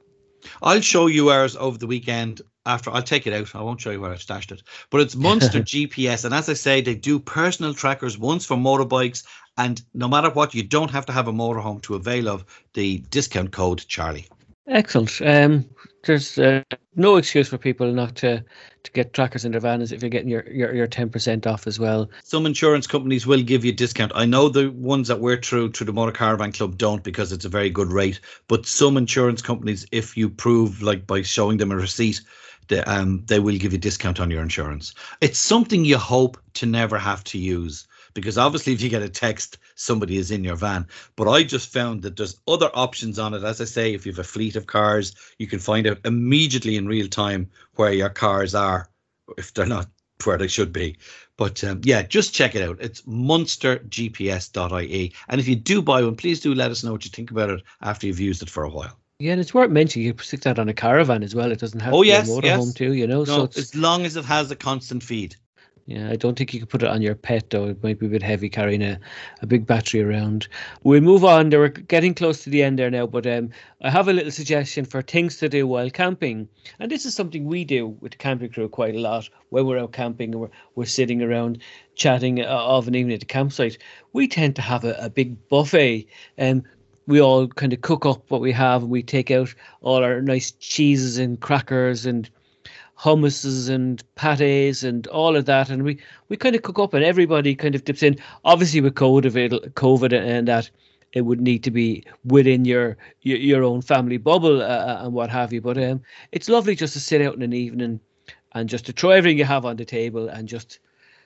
I'll 0.63 0.81
show 0.81 1.07
you 1.07 1.31
ours 1.31 1.57
over 1.57 1.79
the 1.79 1.87
weekend. 1.87 2.43
After 2.67 2.91
I'll 2.91 3.03
take 3.03 3.27
it 3.27 3.35
out. 3.35 3.55
I 3.55 3.61
won't 3.61 3.81
show 3.81 3.91
you 3.91 4.01
where 4.01 4.11
I've 4.11 4.23
stashed 4.23 4.51
it. 4.51 4.63
But 4.89 5.03
it's 5.03 5.15
Munster 5.15 5.61
GPS, 5.73 6.25
and 6.25 6.33
as 6.33 6.49
I 6.49 6.55
say, 6.55 6.81
they 6.81 6.95
do 6.95 7.19
personal 7.19 7.75
trackers 7.75 8.17
once 8.17 8.47
for 8.47 8.57
motorbikes, 8.57 9.23
and 9.59 9.83
no 9.93 10.09
matter 10.09 10.31
what, 10.31 10.55
you 10.55 10.63
don't 10.63 10.91
have 10.91 11.05
to 11.07 11.13
have 11.13 11.29
a 11.29 11.33
motorhome 11.33 11.83
to 11.83 11.95
avail 11.95 12.27
of 12.27 12.45
the 12.73 12.99
discount 13.11 13.53
code 13.53 13.85
Charlie. 13.87 14.27
Excellent. 14.67 15.21
Um, 15.21 15.69
there's 16.05 16.39
uh, 16.39 16.63
no 16.97 17.17
excuse 17.17 17.49
for 17.49 17.59
people 17.59 17.93
not 17.93 18.15
to 18.17 18.43
to 18.83 18.93
get 18.93 19.15
trackers 19.15 19.45
in 19.45 19.53
their 19.53 19.61
vans 19.61 19.93
if 19.93 20.03
you're 20.03 20.11
getting 20.11 20.29
your 20.29 20.45
your 20.51 20.75
your 20.75 20.87
ten 20.87 21.11
percent 21.11 21.47
off 21.47 21.67
as 21.67 21.79
well. 21.79 22.11
Some 22.23 22.47
insurance 22.47 22.87
companies 22.87 23.27
will 23.27 23.43
give 23.43 23.65
you 23.65 23.73
a 23.73 23.75
discount. 23.75 24.13
I 24.15 24.25
know 24.25 24.49
the 24.49 24.71
ones 24.71 25.09
that 25.09 25.21
we're 25.21 25.41
through 25.41 25.73
through 25.73 25.87
the 25.87 25.93
Motor 25.93 26.13
Caravan 26.13 26.53
Club 26.53 26.79
don't 26.79 27.05
because 27.05 27.31
it's 27.31 27.45
a 27.45 27.51
very 27.51 27.69
good 27.69 27.93
rate. 27.93 28.21
But 28.49 28.67
some 28.67 28.97
insurance 28.97 29.43
companies, 29.43 29.87
if 29.93 30.17
you 30.17 30.31
prove 30.31 30.83
like 30.83 31.07
by 31.07 31.23
showing 31.23 31.59
them 31.59 31.73
a 31.73 31.77
receipt, 31.77 32.23
they, 32.69 32.81
um, 32.85 33.23
they 33.27 33.41
will 33.41 33.59
give 33.59 33.73
you 33.73 33.79
a 33.79 33.81
discount 33.81 34.19
on 34.19 34.31
your 34.31 34.43
insurance. 34.43 34.95
It's 35.21 35.39
something 35.39 35.85
you 35.85 35.99
hope 35.99 36.39
to 36.55 36.67
never 36.67 36.99
have 36.99 37.23
to 37.25 37.39
use 37.39 37.87
because 38.15 38.39
obviously 38.39 38.73
if 38.73 38.81
you 38.81 38.89
get 38.89 39.03
a 39.03 39.09
text 39.09 39.59
somebody 39.75 40.17
is 40.17 40.31
in 40.31 40.45
your 40.45 40.57
van 40.57 40.87
but 41.17 41.29
i 41.29 41.43
just 41.43 41.71
found 41.73 42.03
that 42.03 42.17
there's 42.17 42.41
other 42.49 42.71
options 42.75 43.19
on 43.19 43.35
it 43.35 43.45
as 43.45 43.61
i 43.61 43.65
say 43.65 43.93
if 43.93 44.07
you 44.07 44.13
have 44.13 44.21
a 44.21 44.25
fleet 44.25 44.57
of 44.57 44.67
cars 44.67 45.15
you 45.39 45.47
can 45.47 45.59
find 45.59 45.87
out 45.87 45.99
immediately 46.05 46.77
in 46.77 46.87
real 46.87 47.09
time 47.09 47.51
where 47.75 47.93
your 47.93 48.09
cars 48.09 48.55
are 48.55 48.89
if 49.37 49.53
they're 49.53 49.67
not 49.67 49.89
where 50.25 50.39
they 50.39 50.47
should 50.47 50.73
be 50.73 50.97
but 51.37 51.65
um, 51.65 51.81
yeah 51.85 52.03
just 52.03 52.33
check 52.33 52.55
it 52.55 52.63
out 52.63 52.79
it's 52.81 53.03
munstergps.ie 53.03 55.13
and 55.29 55.41
if 55.41 55.49
you 55.49 55.57
do 55.57 55.83
buy 55.83 56.03
one 56.03 56.17
please 56.17 56.41
do 56.41 56.55
let 56.55 56.71
us 56.71 56.85
know 56.85 56.93
what 56.93 57.05
you 57.05 57.11
think 57.11 57.31
about 57.31 57.51
it 57.51 57.63
after 57.83 58.07
you've 58.07 58.21
used 58.21 58.43
it 58.43 58.49
for 58.49 58.65
a 58.65 58.71
while 58.71 58.99
yeah, 59.21 59.31
and 59.33 59.41
it's 59.41 59.55
worth 59.55 59.71
mentioning 59.71 60.09
you 60.09 60.15
stick 60.21 60.41
that 60.41 60.59
on 60.59 60.69
a 60.69 60.75
caravan 60.75 61.23
as 61.23 61.37
well. 61.37 61.53
It 61.53 61.61
doesn't 61.61 61.79
have 61.81 61.95
oh, 61.95 62.03
to 62.03 62.09
yes, 62.09 62.27
be 62.27 62.33
a 62.33 62.37
motorhome 62.37 62.67
yes. 62.67 62.75
too, 62.75 62.95
you 62.95 63.07
know. 63.07 63.21
no, 63.21 63.25
so 63.25 63.45
it's, 63.45 63.57
as 63.57 63.77
long 63.77 64.05
as 64.05 64.17
it 64.17 64.25
has 64.25 64.51
a 64.51 64.57
constant 64.57 65.05
feed 65.05 65.37
Yeah, 65.87 66.09
I 66.09 66.17
don't 66.17 66.37
think 66.37 66.55
you 66.55 66.61
could 66.61 66.71
put 66.71 66.83
it 66.83 66.89
on 66.89 67.03
your 67.03 67.15
pet 67.15 67.51
though. 67.51 67.67
It 67.67 67.83
might 67.83 67.99
be 67.99 68.07
a 68.07 68.09
bit 68.09 68.23
heavy 68.23 68.49
carrying 68.49 68.83
a, 68.83 68.99
a 69.43 69.47
big 69.47 69.67
battery 69.67 70.01
around. 70.01 70.49
We'll 70.83 71.03
move 71.03 71.25
on. 71.25 71.51
We're 71.51 71.69
getting 71.69 72.15
close 72.15 72.43
to 72.45 72.51
the 72.51 72.63
end 72.63 72.79
there 72.79 72.91
now, 72.91 73.07
but 73.07 73.27
um, 73.27 73.51
I 73.83 73.91
have 73.91 74.09
a 74.09 74.15
little 74.15 74.31
suggestion 74.31 74.87
for 74.87 75.03
things 75.03 75.37
to 75.39 75.49
do 75.51 75.67
while 75.67 75.91
camping. 75.91 76.49
And 76.79 76.91
this 76.91 77.05
is 77.05 77.15
something 77.15 77.45
we 77.45 77.65
do 77.65 77.89
with 78.01 78.13
the 78.13 78.19
camping 78.19 78.49
crew 78.49 78.67
quite 78.67 78.95
a 78.95 79.01
lot 79.01 79.29
when 79.51 79.67
we're 79.67 79.79
out 79.79 79.93
camping 79.93 80.33
and 80.33 80.41
we're, 80.41 80.51
we're 80.75 80.87
sitting 80.87 81.21
around 81.21 81.59
chatting 81.97 82.41
uh, 82.41 82.47
of 82.47 82.89
an 82.89 82.95
evening 82.95 83.15
at 83.15 83.21
the 83.21 83.27
campsite. 83.27 83.77
We 84.15 84.27
tend 84.27 84.57
to 84.57 84.63
have 84.63 84.85
a, 84.85 84.95
a 84.99 85.11
big 85.11 85.37
buffet. 85.49 86.07
Um, 86.39 86.63
we 87.07 87.21
all 87.21 87.47
kind 87.47 87.75
of 87.75 87.83
cook 87.83 88.07
up 88.07 88.31
what 88.31 88.41
we 88.41 88.53
have 88.53 88.81
and 88.81 88.91
we 88.91 89.03
take 89.03 89.31
out 89.31 89.55
all 89.83 90.03
our 90.03 90.23
nice 90.23 90.53
cheeses 90.53 91.19
and 91.19 91.39
crackers 91.39 92.07
and 92.07 92.31
hummuses 93.05 93.69
and 93.69 94.03
pates 94.15 94.83
and 94.83 95.07
all 95.09 95.37
of 95.37 95.45
that, 95.45 95.69
and 95.69 95.83
we 95.83 95.99
we 96.31 96.37
kind 96.37 96.57
of 96.57 96.63
cook 96.63 96.79
up, 96.79 96.95
and 96.95 97.05
everybody 97.05 97.55
kind 97.55 97.75
of 97.75 97.85
dips 97.85 98.03
in. 98.03 98.17
Obviously, 98.45 98.81
with 98.81 98.95
COVID, 98.95 99.73
COVID 99.75 100.13
and 100.13 100.49
that, 100.49 100.71
it 101.13 101.23
would 101.23 101.41
need 101.41 101.63
to 101.65 101.71
be 101.71 102.03
within 102.25 102.65
your 102.65 102.97
your, 103.21 103.39
your 103.39 103.63
own 103.63 103.83
family 103.83 104.17
bubble 104.17 104.63
uh, 104.63 105.01
and 105.03 105.13
what 105.13 105.29
have 105.31 105.53
you. 105.53 105.61
But 105.61 105.77
um, 105.77 106.01
it's 106.33 106.49
lovely 106.49 106.75
just 106.75 106.95
to 106.95 107.01
sit 107.01 107.21
out 107.21 107.35
in 107.35 107.43
an 107.43 107.53
evening 107.53 108.01
and 108.53 108.69
just 108.71 108.87
to 108.87 108.93
throw 108.93 109.11
everything 109.11 109.39
you 109.39 109.45
have 109.45 109.67
on 109.67 109.77
the 109.77 109.85
table 109.85 110.29
and 110.29 110.49
just 110.49 110.79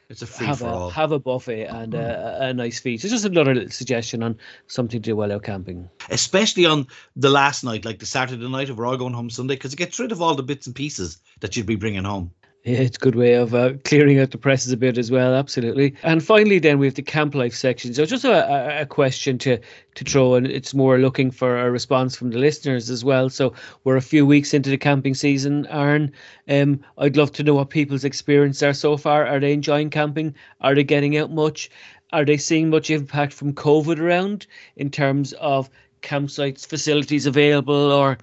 it's 0.09 0.23
a 0.23 0.27
free 0.27 0.47
have 0.47 0.61
for 0.61 0.67
a 0.67 0.73
all 0.73 0.91
have 0.91 1.13
a 1.13 1.19
buffet 1.19 1.65
and 1.65 1.95
a, 1.95 2.49
a 2.49 2.55
nice 2.55 2.79
feast. 2.79 3.05
It's 3.05 3.13
just 3.13 3.25
another 3.25 3.55
little 3.55 3.71
suggestion 3.71 4.23
on 4.23 4.39
something 4.67 5.03
to 5.03 5.11
do 5.11 5.17
while 5.17 5.33
out 5.33 5.43
camping. 5.43 5.91
especially 6.11 6.67
on 6.67 6.87
the 7.17 7.31
last 7.31 7.63
night, 7.63 7.85
like 7.85 7.99
the 7.99 8.07
Saturday 8.07 8.49
night, 8.49 8.71
if 8.71 8.77
we're 8.77 8.87
all 8.87 8.97
going 8.97 9.13
home 9.13 9.31
Sunday, 9.31 9.55
because 9.55 9.73
it 9.73 9.77
gets 9.77 9.99
rid 9.99 10.13
of 10.13 10.23
all 10.23 10.35
the 10.35 10.43
bits 10.43 10.67
and 10.67 10.75
pieces 10.75 11.19
that 11.41 11.57
you'd 11.57 11.67
be 11.67 11.77
bringing 11.77 12.05
home. 12.05 12.33
Yeah, 12.69 12.81
it's 12.81 12.99
a 12.99 13.01
good 13.01 13.15
way 13.15 13.33
of 13.33 13.55
uh, 13.55 13.73
clearing 13.85 14.21
out 14.21 14.31
the 14.31 14.37
presses 14.37 14.73
a 14.73 14.77
bit 14.77 14.99
as 14.99 15.11
well. 15.11 15.35
Absolutely. 15.35 15.95
And 16.03 16.23
finally, 16.23 16.59
then 16.59 16.79
we 16.79 16.85
have 16.87 16.97
the 16.97 17.03
camp 17.03 17.35
life 17.35 17.55
section. 17.55 17.95
So 17.95 18.05
just 18.05 18.27
a, 18.27 18.83
a, 18.83 18.85
question 18.85 19.39
to 19.39 19.59
to 19.95 20.05
throw, 20.05 20.35
and 20.35 20.47
it's 20.47 20.75
more 20.75 20.99
looking 20.99 21.31
for 21.31 21.57
a 21.57 21.71
response 21.71 22.15
from 22.15 22.29
the 22.29 22.37
listeners 22.37 22.91
as 22.91 23.03
well. 23.03 23.31
So 23.31 23.55
we're 23.85 23.97
a 23.97 24.03
few 24.03 24.27
weeks 24.27 24.53
into 24.53 24.69
the 24.69 24.77
camping 24.77 25.15
season, 25.15 25.67
Aaron. 25.71 26.13
Um, 26.47 26.81
I'd 26.99 27.17
love 27.17 27.33
to 27.33 27.43
know 27.43 27.55
what 27.55 27.71
people's 27.71 28.05
experience 28.05 28.63
are 28.63 28.75
so 28.75 28.99
far. 28.99 29.27
Are 29.27 29.41
they 29.41 29.55
enjoying 29.55 29.89
camping? 29.89 30.35
Are 30.61 30.75
they 30.75 30.85
getting 30.85 31.17
out 31.17 31.31
much? 31.31 31.71
Are 32.13 32.27
they 32.27 32.37
seeing 32.37 32.69
much 32.69 32.91
impact 32.91 33.33
from 33.33 33.55
COVID 33.55 33.99
around 33.99 34.47
in 34.77 34.91
terms 34.91 35.33
of 35.41 35.71
campsites, 36.03 36.67
facilities 36.67 37.25
available, 37.25 37.93
or 37.93 38.19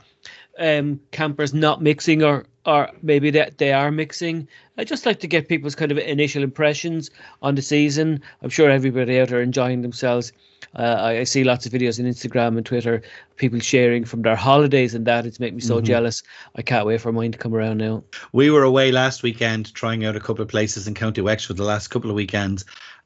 um, 0.60 1.00
campers 1.10 1.52
not 1.52 1.82
mixing 1.82 2.22
or 2.22 2.46
or 2.66 2.90
maybe 3.02 3.30
that 3.32 3.58
they 3.58 3.74
are 3.74 3.92
mixing. 3.92 4.48
I 4.78 4.84
just 4.84 5.06
like 5.06 5.20
to 5.22 5.28
get 5.28 5.48
people's 5.48 5.76
kind 5.76 5.92
of 5.92 5.98
initial 5.98 6.44
impressions 6.44 7.10
on 7.42 7.56
the 7.56 7.62
season. 7.62 8.22
I'm 8.42 8.50
sure 8.50 8.70
everybody 8.70 9.20
out 9.20 9.30
there 9.30 9.42
enjoying 9.42 9.82
themselves. 9.82 10.34
Uh, 10.76 10.98
I, 11.00 11.20
I 11.20 11.24
see 11.24 11.44
lots 11.44 11.66
of 11.66 11.72
videos 11.72 12.00
on 12.00 12.06
Instagram 12.06 12.58
and 12.58 12.66
Twitter, 12.66 13.02
people 13.38 13.60
sharing 13.60 14.04
from 14.04 14.24
their 14.24 14.36
holidays 14.36 14.94
and 14.94 15.06
that. 15.06 15.26
It's 15.26 15.40
making 15.40 15.58
me 15.58 15.62
so 15.62 15.80
jealous. 15.80 16.22
I 16.56 16.62
can't 16.62 16.86
wait 16.86 17.00
for 17.00 17.14
mine 17.14 17.32
to 17.32 17.38
come 17.38 17.54
around 17.54 17.78
now. 17.78 18.04
We 18.34 18.50
were 18.50 18.64
away 18.64 18.92
last 18.92 19.24
weekend 19.24 19.74
trying 19.74 20.04
out 20.04 20.16
a 20.18 20.20
couple 20.20 20.42
of 20.42 20.50
places 20.50 20.88
in 20.88 20.94
County 20.94 21.22
Wexford 21.22 21.58
the 21.58 21.64
last 21.64 21.90
couple 21.90 22.10
of 22.10 22.16
weekends. 22.16 22.66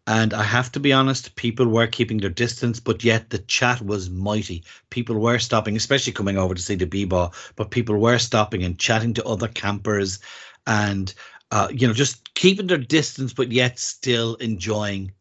And 0.09 0.33
I 0.33 0.41
have 0.41 0.71
to 0.71 0.79
be 0.79 0.91
honest, 0.91 1.35
people 1.35 1.67
were 1.67 1.85
keeping 1.85 2.17
their 2.17 2.31
distance, 2.31 2.79
but 2.79 3.03
yet 3.03 3.29
the 3.29 3.37
chat 3.37 3.79
was 3.79 4.09
mighty. 4.09 4.63
People 4.89 5.19
were 5.19 5.37
stopping, 5.37 5.77
especially 5.77 6.13
coming 6.13 6.35
over 6.35 6.55
to 6.55 6.61
see 6.61 6.73
the 6.73 6.87
b-ball, 6.87 7.31
but 7.55 7.69
people 7.69 7.95
were 7.95 8.17
stopping 8.17 8.63
and 8.63 8.79
chatting 8.79 9.13
to 9.13 9.25
other 9.25 9.47
campers 9.47 10.17
and, 10.65 11.13
uh, 11.51 11.67
you 11.71 11.87
know, 11.87 11.93
just 11.93 12.33
keeping 12.33 12.65
their 12.65 12.79
distance, 12.79 13.33
but 13.33 13.51
yet 13.51 13.77
still 13.77 14.33
enjoying 14.37 15.11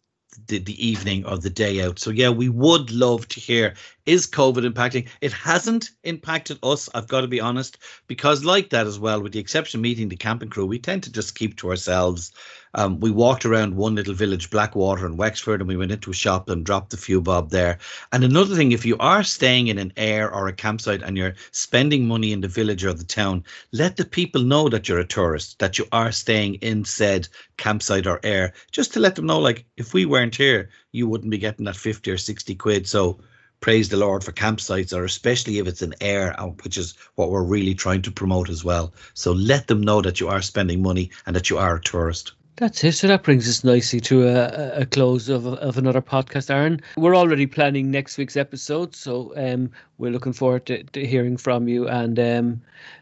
the, 0.47 0.59
the 0.59 0.87
evening 0.87 1.27
or 1.27 1.37
the 1.37 1.51
day 1.51 1.85
out. 1.85 1.99
So 1.99 2.09
yeah, 2.09 2.31
we 2.31 2.49
would 2.49 2.91
love 2.91 3.29
to 3.29 3.41
hear 3.41 3.75
is 4.09 4.27
COVID 4.27 4.67
impacting? 4.67 5.07
It 5.21 5.35
hasn't 5.35 5.91
impacted 6.03 6.59
us, 6.63 6.89
I've 6.95 7.09
got 7.09 7.21
to 7.21 7.29
be 7.29 7.43
honest, 7.43 7.77
because 8.07 8.43
like 8.43 8.71
that 8.71 8.87
as 8.87 8.99
well, 8.99 9.21
with 9.21 9.33
the 9.33 9.39
exception 9.39 9.81
of 9.81 9.83
meeting 9.83 10.09
the 10.09 10.17
camping 10.17 10.49
crew, 10.49 10.65
we 10.65 10.79
tend 10.79 11.03
to 11.03 11.13
just 11.13 11.35
keep 11.35 11.59
to 11.59 11.69
ourselves. 11.69 12.33
Um, 12.73 13.01
we 13.01 13.11
walked 13.11 13.45
around 13.45 13.77
one 13.77 13.95
little 13.95 14.15
village, 14.15 14.49
Blackwater 14.49 15.05
in 15.05 15.19
Wexford, 15.19 15.61
and 15.61 15.69
we 15.69 15.77
went 15.77 15.93
into 15.93 16.11
a 16.11 16.15
shop 16.15 16.49
and 16.49 16.65
dropped 16.65 16.95
a 16.95 16.97
few 16.97 17.21
bob 17.21 17.51
there. 17.51 17.79
And 18.11 18.25
another 18.25 18.57
thing, 18.57 18.73
if 18.73 18.87
you 18.87 18.97
are 18.99 19.23
staying 19.23 19.67
in 19.67 19.77
an 19.77 19.93
air 19.99 20.33
or 20.35 20.49
a 20.49 20.55
campsite 20.55 21.03
and 21.03 21.17
you're 21.17 21.35
spending 21.51 22.09
money 22.09 22.33
in 22.33 22.41
the 22.41 22.49
village 22.49 22.87
or 22.87 22.95
the 22.95 23.05
town, 23.05 23.45
let 23.73 23.97
the 23.97 24.07
people 24.07 24.43
know 24.43 24.71
that 24.71 24.89
you're 24.89 24.99
a 24.99 25.07
tourist, 25.07 25.59
that 25.59 25.79
you 25.79 25.87
are 25.93 26.13
staying 26.13 26.55
in 26.57 26.83
said 26.87 27.29
campsite 27.59 28.07
or 28.07 28.21
air, 28.23 28.55
just 28.73 28.95
to 28.95 29.01
let 29.01 29.17
them 29.17 29.27
know, 29.27 29.39
like, 29.39 29.67
if 29.77 29.93
we 29.93 30.07
weren't 30.07 30.37
here, 30.37 30.71
you 30.93 31.07
wouldn't 31.07 31.31
be 31.31 31.37
getting 31.37 31.67
that 31.67 31.77
50 31.77 32.11
or 32.11 32.17
60 32.17 32.55
quid. 32.55 32.89
So 32.89 33.19
praise 33.61 33.89
the 33.89 33.97
Lord 33.97 34.25
for 34.25 34.33
campsites, 34.33 34.97
or 34.97 35.05
especially 35.05 35.59
if 35.59 35.67
it's 35.67 35.83
an 35.83 35.95
air, 36.01 36.39
uh, 36.41 36.47
which 36.63 36.77
is 36.77 36.95
what 37.17 37.31
we're 37.31 37.43
really 37.43 37.75
trying 37.75 38.03
to 38.03 38.11
promote 38.11 38.49
as 38.49 38.65
well. 38.65 38.93
So 39.15 39.33
let 39.33 39.67
them 39.67 39.81
know 39.81 40.01
that 40.03 40.21
you 40.21 40.29
are 40.29 40.43
spending 40.43 40.83
money 40.83 41.11
and 41.27 41.35
that 41.35 41.51
you 41.51 41.59
are 41.59 41.77
a 41.77 41.81
tourist. 41.81 42.33
That's 42.57 42.83
it. 42.83 42.93
So 42.93 43.07
that 43.07 43.23
brings 43.23 43.49
us 43.49 43.63
nicely 43.63 44.01
to 44.01 44.27
a, 44.27 44.81
a 44.81 44.87
close 44.87 45.29
of, 45.29 45.47
of 45.47 45.79
another 45.79 46.03
podcast, 46.03 46.51
Aaron. 46.51 46.81
We're 46.97 47.15
already 47.15 47.47
planning 47.47 47.91
next 47.91 48.19
week's 48.19 48.37
episode, 48.37 48.97
so 48.97 49.33
um, 49.37 49.71
we're 49.99 50.11
looking 50.11 50.33
forward 50.33 50.67
to, 50.67 50.83
to 50.83 51.07
hearing 51.07 51.37
from 51.37 51.69
you 51.69 51.89
and 51.89 52.19
um, 52.19 52.61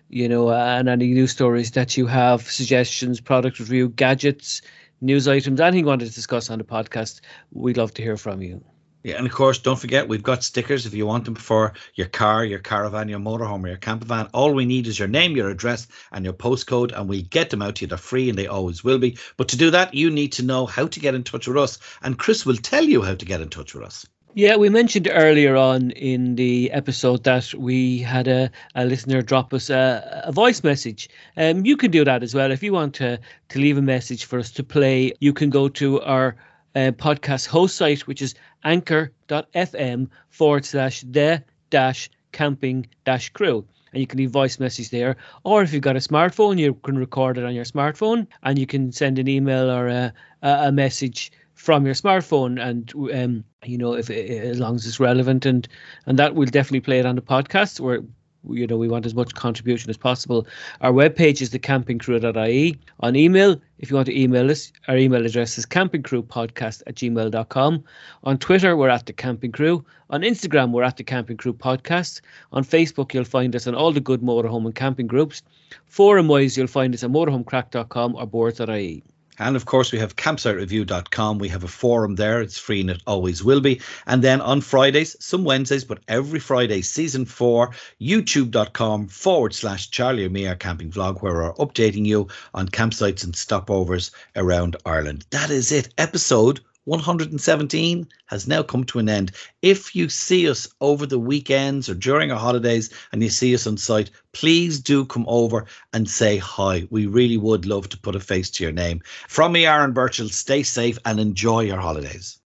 you 0.08 0.28
know, 0.28 0.50
and 0.50 0.88
any 0.88 1.06
news 1.08 1.32
stories 1.32 1.70
that 1.72 1.96
you 1.96 2.06
have, 2.06 2.42
suggestions, 2.42 3.20
product 3.20 3.58
review, 3.58 3.88
gadgets, 3.88 4.62
news 5.00 5.26
items, 5.26 5.60
anything 5.60 5.80
you 5.80 5.86
want 5.86 6.00
to 6.00 6.10
discuss 6.10 6.50
on 6.50 6.58
the 6.58 6.64
podcast. 6.64 7.20
We'd 7.52 7.76
love 7.76 7.94
to 7.94 8.02
hear 8.02 8.16
from 8.16 8.42
you. 8.42 8.62
Yeah, 9.06 9.18
and 9.18 9.26
of 9.28 9.32
course, 9.32 9.58
don't 9.58 9.78
forget 9.78 10.08
we've 10.08 10.20
got 10.20 10.42
stickers 10.42 10.84
if 10.84 10.92
you 10.92 11.06
want 11.06 11.26
them 11.26 11.36
for 11.36 11.74
your 11.94 12.08
car, 12.08 12.44
your 12.44 12.58
caravan, 12.58 13.08
your 13.08 13.20
motorhome, 13.20 13.62
or 13.62 13.68
your 13.68 13.76
camper 13.76 14.04
van. 14.04 14.28
All 14.34 14.52
we 14.52 14.64
need 14.64 14.88
is 14.88 14.98
your 14.98 15.06
name, 15.06 15.36
your 15.36 15.48
address, 15.48 15.86
and 16.10 16.24
your 16.24 16.34
postcode, 16.34 16.90
and 16.90 17.08
we 17.08 17.22
get 17.22 17.50
them 17.50 17.62
out 17.62 17.76
to 17.76 17.82
you. 17.82 17.86
They're 17.86 17.98
free 17.98 18.28
and 18.28 18.36
they 18.36 18.48
always 18.48 18.82
will 18.82 18.98
be. 18.98 19.16
But 19.36 19.46
to 19.50 19.56
do 19.56 19.70
that, 19.70 19.94
you 19.94 20.10
need 20.10 20.32
to 20.32 20.42
know 20.42 20.66
how 20.66 20.88
to 20.88 20.98
get 20.98 21.14
in 21.14 21.22
touch 21.22 21.46
with 21.46 21.56
us, 21.56 21.78
and 22.02 22.18
Chris 22.18 22.44
will 22.44 22.56
tell 22.56 22.82
you 22.82 23.00
how 23.00 23.14
to 23.14 23.24
get 23.24 23.40
in 23.40 23.48
touch 23.48 23.76
with 23.76 23.84
us. 23.84 24.04
Yeah, 24.34 24.56
we 24.56 24.70
mentioned 24.70 25.08
earlier 25.12 25.54
on 25.54 25.92
in 25.92 26.34
the 26.34 26.72
episode 26.72 27.22
that 27.22 27.54
we 27.54 28.00
had 28.00 28.26
a, 28.26 28.50
a 28.74 28.86
listener 28.86 29.22
drop 29.22 29.54
us 29.54 29.70
a, 29.70 30.24
a 30.24 30.32
voice 30.32 30.64
message. 30.64 31.08
Um, 31.36 31.64
you 31.64 31.76
can 31.76 31.92
do 31.92 32.04
that 32.04 32.24
as 32.24 32.34
well. 32.34 32.50
If 32.50 32.60
you 32.60 32.72
want 32.72 32.96
to, 32.96 33.20
to 33.50 33.58
leave 33.60 33.78
a 33.78 33.82
message 33.82 34.24
for 34.24 34.40
us 34.40 34.50
to 34.50 34.64
play, 34.64 35.12
you 35.20 35.32
can 35.32 35.48
go 35.48 35.68
to 35.68 36.00
our 36.00 36.34
uh, 36.76 36.90
podcast 36.90 37.46
host 37.46 37.76
site, 37.76 38.06
which 38.06 38.20
is 38.20 38.34
anchor.fm 38.66 40.08
forward 40.28 40.64
slash 40.64 41.02
the 41.02 41.42
dash 41.70 42.10
camping 42.32 42.86
dash 43.04 43.30
crew. 43.30 43.64
And 43.92 44.00
you 44.00 44.06
can 44.06 44.18
leave 44.18 44.30
voice 44.30 44.58
message 44.58 44.90
there. 44.90 45.16
Or 45.44 45.62
if 45.62 45.72
you've 45.72 45.82
got 45.82 45.96
a 45.96 46.00
smartphone, 46.00 46.58
you 46.58 46.74
can 46.74 46.98
record 46.98 47.38
it 47.38 47.44
on 47.44 47.54
your 47.54 47.64
smartphone 47.64 48.26
and 48.42 48.58
you 48.58 48.66
can 48.66 48.92
send 48.92 49.18
an 49.18 49.28
email 49.28 49.70
or 49.70 49.88
a, 49.88 50.12
a, 50.42 50.72
message 50.72 51.32
from 51.54 51.86
your 51.86 51.94
smartphone 51.94 52.60
and 52.60 52.92
um, 53.14 53.42
you 53.64 53.78
know 53.78 53.94
if 53.94 54.10
as 54.10 54.60
long 54.60 54.74
as 54.74 54.86
it's 54.86 55.00
relevant 55.00 55.46
and 55.46 55.66
and 56.04 56.18
that 56.18 56.34
we'll 56.34 56.46
definitely 56.46 56.80
play 56.80 56.98
it 56.98 57.06
on 57.06 57.16
the 57.16 57.22
podcast 57.22 57.80
we're 57.80 58.02
you 58.50 58.66
know 58.66 58.76
we 58.76 58.88
want 58.88 59.06
as 59.06 59.14
much 59.14 59.34
contribution 59.34 59.90
as 59.90 59.96
possible. 59.96 60.46
Our 60.80 60.92
webpage 60.92 61.40
is 61.42 61.50
thecampingcrew.ie. 61.50 62.78
On 63.00 63.16
email, 63.16 63.60
if 63.78 63.90
you 63.90 63.96
want 63.96 64.06
to 64.06 64.18
email 64.18 64.50
us, 64.50 64.72
our 64.88 64.96
email 64.96 65.24
address 65.24 65.58
is 65.58 65.66
campingcrewpodcast 65.66 66.82
at 66.86 66.94
gmail.com. 66.94 67.84
On 68.24 68.38
Twitter, 68.38 68.76
we're 68.76 68.88
at 68.88 69.06
the 69.06 69.12
Camping 69.12 69.52
Crew. 69.52 69.84
On 70.10 70.22
Instagram, 70.22 70.70
we're 70.70 70.82
at 70.84 70.96
the 70.96 71.04
Camping 71.04 71.36
Crew 71.36 71.52
Podcast. 71.52 72.20
On 72.52 72.64
Facebook, 72.64 73.12
you'll 73.12 73.24
find 73.24 73.54
us 73.56 73.66
on 73.66 73.74
all 73.74 73.92
the 73.92 74.00
good 74.00 74.22
motorhome 74.22 74.64
and 74.66 74.74
camping 74.74 75.06
groups. 75.06 75.42
Forum 75.86 76.28
wise, 76.28 76.56
you'll 76.56 76.66
find 76.66 76.94
us 76.94 77.02
at 77.02 77.10
motorhomecrack.com 77.10 78.14
or 78.14 78.26
boards.ie. 78.26 79.02
And 79.38 79.56
of 79.56 79.66
course, 79.66 79.92
we 79.92 79.98
have 79.98 80.16
campsitereview.com. 80.16 81.38
We 81.38 81.48
have 81.48 81.64
a 81.64 81.68
forum 81.68 82.16
there. 82.16 82.40
It's 82.40 82.58
free 82.58 82.80
and 82.80 82.90
it 82.90 83.02
always 83.06 83.44
will 83.44 83.60
be. 83.60 83.80
And 84.06 84.22
then 84.22 84.40
on 84.40 84.60
Fridays, 84.60 85.16
some 85.20 85.44
Wednesdays, 85.44 85.84
but 85.84 86.00
every 86.08 86.40
Friday, 86.40 86.82
season 86.82 87.24
four, 87.24 87.70
youtube.com 88.00 89.08
forward 89.08 89.54
slash 89.54 89.90
Charlie 89.90 90.26
our 90.46 90.56
camping 90.56 90.90
vlog, 90.90 91.22
where 91.22 91.34
we're 91.34 91.52
updating 91.54 92.06
you 92.06 92.28
on 92.54 92.68
campsites 92.68 93.24
and 93.24 93.34
stopovers 93.34 94.10
around 94.34 94.76
Ireland. 94.84 95.26
That 95.30 95.50
is 95.50 95.72
it. 95.72 95.92
Episode 95.98 96.60
117 96.86 98.08
has 98.26 98.46
now 98.46 98.62
come 98.62 98.84
to 98.84 99.00
an 99.00 99.08
end. 99.08 99.32
If 99.60 99.96
you 99.96 100.08
see 100.08 100.48
us 100.48 100.68
over 100.80 101.04
the 101.04 101.18
weekends 101.18 101.88
or 101.88 101.94
during 101.94 102.30
our 102.30 102.38
holidays 102.38 102.90
and 103.10 103.20
you 103.22 103.28
see 103.28 103.52
us 103.54 103.66
on 103.66 103.76
site, 103.76 104.10
please 104.32 104.78
do 104.78 105.04
come 105.04 105.24
over 105.26 105.66
and 105.92 106.08
say 106.08 106.36
hi. 106.38 106.86
We 106.90 107.06
really 107.06 107.38
would 107.38 107.66
love 107.66 107.88
to 107.88 107.98
put 107.98 108.14
a 108.14 108.20
face 108.20 108.50
to 108.50 108.62
your 108.62 108.72
name. 108.72 109.02
From 109.26 109.50
me, 109.50 109.66
Aaron 109.66 109.94
Burchael, 109.94 110.30
stay 110.30 110.62
safe 110.62 110.96
and 111.04 111.18
enjoy 111.18 111.62
your 111.62 111.80
holidays. 111.80 112.38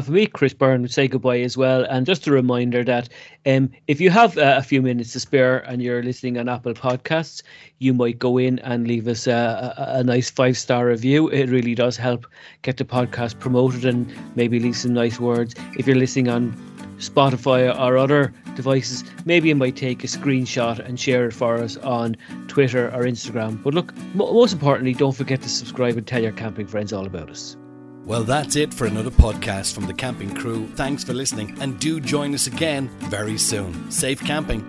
For 0.00 0.10
me, 0.10 0.26
Chris 0.26 0.54
Byrne 0.54 0.80
would 0.80 0.90
say 0.90 1.06
goodbye 1.06 1.40
as 1.40 1.58
well. 1.58 1.84
And 1.84 2.06
just 2.06 2.26
a 2.26 2.32
reminder 2.32 2.82
that 2.84 3.10
um, 3.44 3.70
if 3.88 4.00
you 4.00 4.08
have 4.08 4.38
uh, 4.38 4.54
a 4.56 4.62
few 4.62 4.80
minutes 4.80 5.12
to 5.12 5.20
spare 5.20 5.58
and 5.58 5.82
you're 5.82 6.02
listening 6.02 6.38
on 6.38 6.48
Apple 6.48 6.72
Podcasts, 6.72 7.42
you 7.78 7.92
might 7.92 8.18
go 8.18 8.38
in 8.38 8.58
and 8.60 8.88
leave 8.88 9.06
us 9.06 9.26
a, 9.26 9.74
a, 9.76 9.98
a 9.98 10.04
nice 10.04 10.30
five 10.30 10.56
star 10.56 10.86
review. 10.86 11.28
It 11.28 11.50
really 11.50 11.74
does 11.74 11.98
help 11.98 12.26
get 12.62 12.78
the 12.78 12.86
podcast 12.86 13.38
promoted 13.38 13.84
and 13.84 14.10
maybe 14.34 14.58
leave 14.58 14.76
some 14.76 14.94
nice 14.94 15.20
words. 15.20 15.54
If 15.78 15.86
you're 15.86 15.96
listening 15.96 16.28
on 16.28 16.52
Spotify 16.96 17.78
or 17.78 17.98
other 17.98 18.32
devices, 18.54 19.04
maybe 19.26 19.48
you 19.48 19.56
might 19.56 19.76
take 19.76 20.04
a 20.04 20.06
screenshot 20.06 20.78
and 20.78 20.98
share 20.98 21.26
it 21.26 21.32
for 21.32 21.56
us 21.58 21.76
on 21.78 22.16
Twitter 22.48 22.86
or 22.94 23.04
Instagram. 23.04 23.62
But 23.62 23.74
look, 23.74 23.92
most 24.14 24.54
importantly, 24.54 24.94
don't 24.94 25.14
forget 25.14 25.42
to 25.42 25.50
subscribe 25.50 25.98
and 25.98 26.06
tell 26.06 26.22
your 26.22 26.32
camping 26.32 26.66
friends 26.66 26.94
all 26.94 27.06
about 27.06 27.28
us. 27.28 27.56
Well, 28.04 28.24
that's 28.24 28.56
it 28.56 28.74
for 28.74 28.86
another 28.86 29.10
podcast 29.10 29.74
from 29.74 29.86
the 29.86 29.94
Camping 29.94 30.34
Crew. 30.34 30.66
Thanks 30.74 31.04
for 31.04 31.14
listening 31.14 31.56
and 31.60 31.78
do 31.78 32.00
join 32.00 32.34
us 32.34 32.46
again 32.46 32.88
very 32.98 33.38
soon. 33.38 33.90
Safe 33.90 34.20
camping. 34.20 34.60